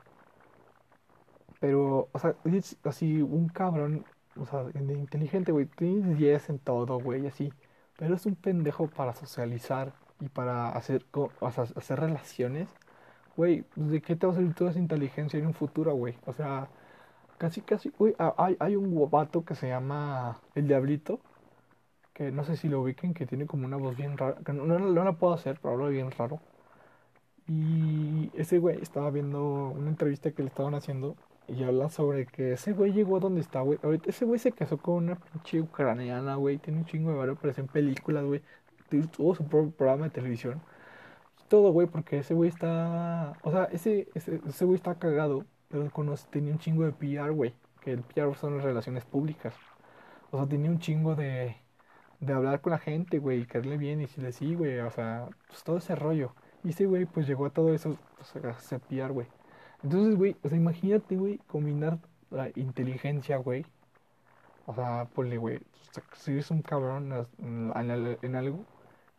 [1.59, 6.99] pero, o sea, eres así un cabrón, o sea, inteligente, güey, tienes 10 en todo,
[6.99, 7.51] güey, así,
[7.97, 12.69] pero es un pendejo para socializar y para hacer, o hacer relaciones,
[13.37, 16.15] güey, ¿de qué te va a servir toda esa inteligencia en un futuro, güey?
[16.25, 16.69] O sea,
[17.39, 17.91] Casi, casi.
[18.19, 21.19] Ah, hay, hay un guapato que se llama El Diablito.
[22.13, 24.37] Que no sé si lo ubiquen, que tiene como una voz bien rara.
[24.45, 26.39] Que no, no, no la puedo hacer, pero habla bien raro.
[27.47, 31.15] Y ese güey estaba viendo una entrevista que le estaban haciendo.
[31.47, 33.79] Y habla sobre que ese güey llegó a donde está, güey.
[33.81, 36.59] Ahorita ese güey se casó con una pinche ucraniana, güey.
[36.59, 38.41] Tiene un chingo de valor, parece en películas, güey.
[38.89, 40.61] Tuvo su propio programa de televisión.
[41.47, 43.33] todo, güey, porque ese güey está.
[43.43, 47.31] O sea, ese, ese, ese güey está cagado pero conoce, tenía un chingo de PR,
[47.31, 47.53] güey.
[47.81, 49.55] Que el PR son las relaciones públicas.
[50.31, 51.55] O sea, tenía un chingo de,
[52.19, 55.27] de hablar con la gente, güey, y caerle bien y decirle sí, güey, o sea,
[55.47, 56.33] pues todo ese rollo.
[56.63, 59.27] Y ese güey, pues llegó a todo eso, pues, a ese PR, güey.
[59.83, 61.99] Entonces, güey, o sea, imagínate, güey, combinar
[62.31, 63.65] la inteligencia, güey.
[64.65, 65.59] O sea, ponle, güey,
[66.13, 68.65] si eres un cabrón en, algo,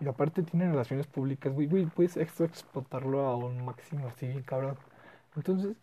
[0.01, 4.77] y aparte tiene relaciones públicas, güey, güey, puedes explotarlo a un máximo así, cabrón.
[5.37, 5.77] Entonces,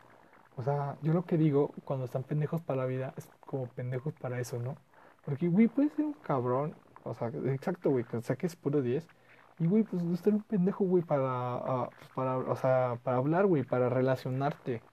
[0.57, 4.13] o sea, yo lo que digo cuando están pendejos para la vida es como pendejos
[4.15, 4.77] para eso, ¿no?
[5.25, 9.07] Porque, güey, puedes ser un cabrón, o sea, exacto, güey, que saques puro 10.
[9.59, 13.63] Y, güey, pues estar un pendejo, güey, para, uh, para, o sea, para hablar, güey,
[13.63, 14.83] para relacionarte.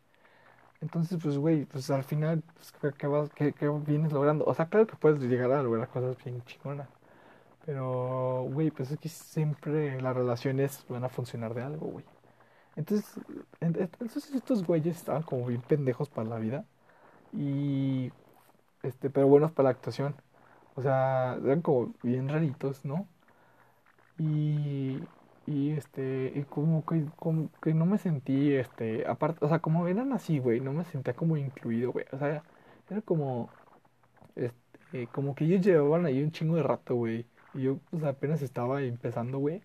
[0.80, 4.44] Entonces, pues, güey, pues al final, pues, ¿qué, vas, qué, qué vienes logrando?
[4.46, 6.88] O sea, claro que puedes llegar a lograr cosas bien chingonas.
[7.66, 12.04] Pero, güey, pues es que siempre las relaciones van a funcionar de algo, güey.
[12.76, 13.20] Entonces,
[13.60, 16.66] entonces estos güeyes estaban como bien pendejos para la vida.
[17.32, 18.12] Y.
[18.82, 20.16] Este, pero buenos para la actuación.
[20.76, 23.08] O sea, eran como bien raritos, ¿no?
[24.18, 25.00] Y.
[25.46, 29.88] y este, y como que, como que no me sentí, este, aparte, o sea, como
[29.88, 32.42] eran así, güey, no me sentía como incluido, güey, o sea,
[32.88, 33.50] era como,
[34.36, 38.42] este, como que ellos llevaban ahí un chingo de rato, güey, y yo, pues apenas
[38.42, 39.62] estaba empezando, güey,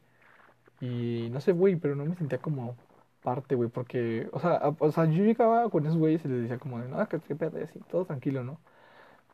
[0.82, 2.76] y no sé, güey, pero no me sentía como
[3.24, 6.60] parte, güey, porque, o sea, o sea, yo llegaba con esos güeyes y les decía
[6.60, 8.60] como de, no, que qué pedo, así, todo tranquilo, ¿no?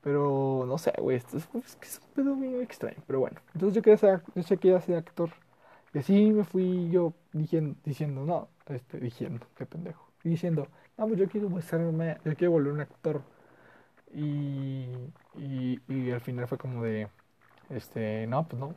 [0.03, 3.39] Pero, no sé, güey, esto es, es que es un pedo muy extraño, pero bueno,
[3.53, 5.31] entonces yo quería ser, yo quería ser actor.
[5.93, 10.11] Y así me fui yo diciendo, diciendo no, este, diciendo, qué pendejo.
[10.23, 13.21] diciendo, no, pues yo quiero yo quiero volver un actor.
[14.13, 14.87] Y,
[15.35, 17.09] y, y, al final fue como de,
[17.69, 18.75] este, no, pues no.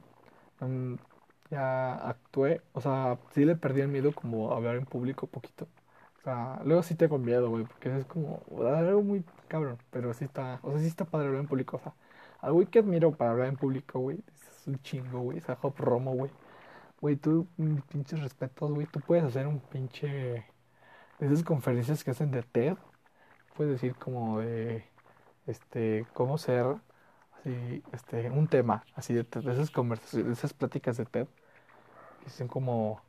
[0.61, 0.97] Mm,
[1.51, 5.69] ya actué, o sea, sí le perdí el miedo como a hablar en público poquito.
[6.21, 10.25] O sea, luego sí tengo miedo, güey, porque es como algo muy cabrón, pero sí
[10.25, 11.95] está, o sea, sí está padre hablar en público, o sea,
[12.41, 15.77] algo que admiro para hablar en público, güey, es un chingo, güey, es a Hop
[15.79, 16.31] Romo, güey.
[17.01, 17.49] Güey, tú,
[17.89, 18.87] pinches respetos, güey.
[18.87, 20.09] Tú puedes hacer un pinche.
[21.19, 22.77] De esas conferencias que hacen de TED.
[23.57, 24.85] Puedes decir como de.
[25.47, 26.07] Este.
[26.15, 26.77] Cómo ser.
[27.49, 27.83] Así.
[27.93, 28.31] Este.
[28.31, 28.85] Un tema.
[28.95, 30.27] Así de, de esas conversaciones.
[30.27, 31.27] De esas pláticas de TED.
[32.25, 33.01] Que son como.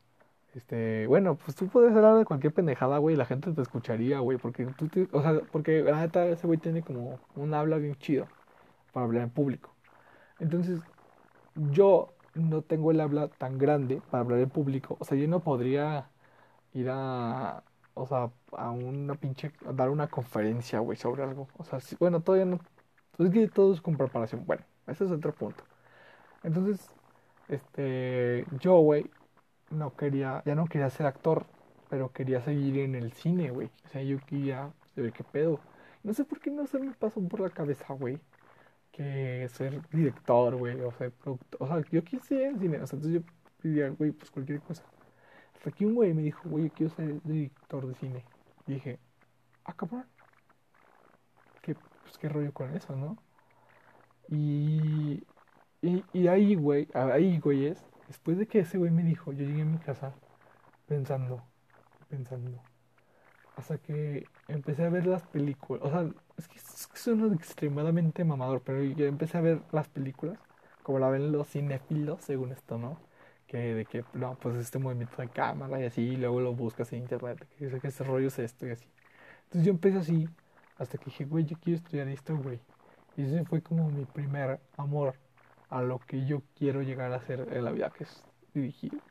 [0.55, 1.07] Este.
[1.07, 3.15] Bueno, pues tú puedes hablar de cualquier pendejada, güey.
[3.15, 4.37] Y la gente te escucharía, güey.
[4.37, 4.89] Porque tú.
[5.11, 7.19] o sea, porque la neta, ese güey tiene como.
[7.35, 8.27] Un habla bien chido.
[8.93, 9.73] Para hablar en público.
[10.39, 10.79] Entonces.
[11.71, 14.97] Yo no tengo el habla tan grande para hablar en público.
[14.99, 16.09] O sea, yo no podría
[16.73, 17.63] ir a,
[17.93, 21.47] o sea, a una pinche, a dar una conferencia, güey, sobre algo.
[21.57, 22.59] O sea, bueno, todavía no.
[23.19, 24.45] Es que todo es con preparación.
[24.45, 25.63] Bueno, ese es otro punto.
[26.43, 26.89] Entonces,
[27.49, 29.09] este, yo, güey,
[29.69, 31.45] no quería, ya no quería ser actor,
[31.89, 33.69] pero quería seguir en el cine, güey.
[33.85, 35.59] O sea, yo quería, ver qué pedo.
[36.03, 38.19] No sé por qué no se me pasó por la cabeza, güey
[38.99, 41.63] que ser director, güey, o ser productor.
[41.63, 44.83] O sea, yo quise en cine, o sea, entonces yo pedía, güey, pues cualquier cosa.
[45.55, 48.25] Hasta que un güey me dijo, güey, yo quiero ser director de cine.
[48.67, 48.99] Y dije,
[49.65, 50.05] ah, cabrón.
[52.09, 53.17] ¿Qué, pues, qué rollo con eso, ¿no?
[54.29, 55.23] Y,
[55.81, 59.45] y, y ahí, güey, ahí, güey, es, después de que ese güey me dijo, yo
[59.45, 60.13] llegué a mi casa
[60.87, 61.43] pensando,
[62.09, 62.61] pensando,
[63.55, 65.83] hasta que empecé a ver las películas.
[65.85, 66.59] O sea, es que
[66.99, 70.39] suena extremadamente mamador, pero yo empecé a ver las películas
[70.83, 72.99] como la ven los cinéfilos, según esto, ¿no?
[73.47, 76.93] Que de que, no, pues este movimiento de cámara y así, y luego lo buscas
[76.93, 78.87] en internet, que dice que ese rollo es esto y así.
[79.45, 80.29] Entonces yo empecé así,
[80.79, 82.59] hasta que dije, güey, yo quiero estudiar esto, güey.
[83.17, 85.15] Y ese fue como mi primer amor
[85.69, 88.23] a lo que yo quiero llegar a hacer en la vida, que es
[88.53, 89.01] dirigir.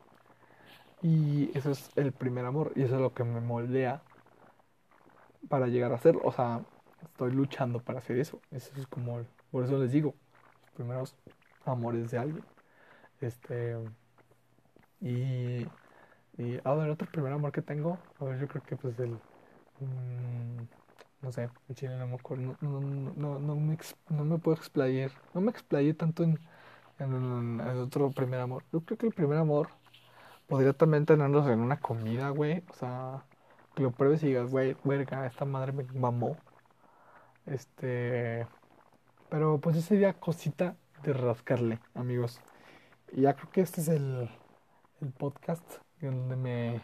[1.03, 4.03] Y eso es el primer amor, y eso es lo que me moldea
[5.49, 6.23] para llegar a hacerlo.
[6.25, 6.63] O sea,
[7.03, 8.41] estoy luchando para hacer eso.
[8.51, 10.15] Eso es como, por eso les digo,
[10.63, 11.17] los primeros
[11.65, 12.45] amores de alguien.
[13.21, 13.77] Este,
[15.01, 15.67] y,
[16.39, 19.13] y a ver, otro primer amor que tengo, a ver, yo creo que pues el,
[19.81, 20.63] mm,
[21.23, 25.11] no sé, el chile no me acuerdo, no, no, no, me, no me puedo explayar,
[25.35, 26.39] no me explayé tanto en,
[26.99, 28.65] en, el otro primer amor.
[28.73, 29.69] Yo creo que el primer amor
[30.47, 33.25] podría también tenerlos en una comida, güey, o sea
[33.79, 36.37] que lo pruebes y digas, güey, verga, esta madre me mamó.
[37.47, 38.47] Este.
[39.31, 42.41] Pero pues ese sería cosita de rascarle, amigos.
[43.13, 44.29] Y ya creo que este es el,
[45.01, 45.63] el podcast
[46.01, 46.81] donde me,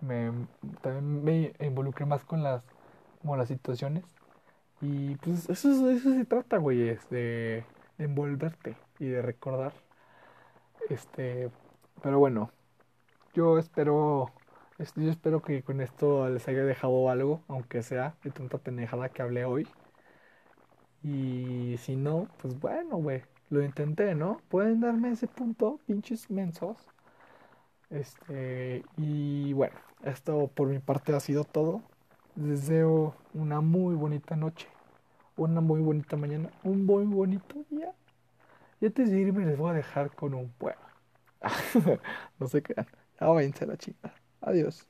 [0.00, 0.46] me
[0.80, 2.62] también me involucré más con las,
[3.20, 4.04] como las situaciones.
[4.80, 7.64] Y pues eso, eso se trata, güey, es de,
[7.98, 9.72] de envolverte y de recordar.
[10.88, 11.50] Este,
[12.02, 12.50] pero bueno,
[13.34, 14.32] yo espero
[14.96, 19.22] yo espero que con esto les haya dejado algo, aunque sea de tanta pendejada que
[19.22, 19.68] hablé hoy.
[21.02, 24.38] Y si no, pues bueno, güey, lo intenté, ¿no?
[24.48, 26.76] Pueden darme ese punto, pinches mensos.
[27.90, 31.82] Este, y bueno, esto por mi parte ha sido todo.
[32.38, 34.68] Deseo una muy bonita noche,
[35.36, 37.92] una muy bonita mañana, un muy bonito día.
[38.80, 40.94] Y antes de irme les voy a dejar con un poema.
[42.38, 42.86] no se crean,
[43.20, 44.14] ya váyanse a la chica.
[44.40, 44.86] Adiós.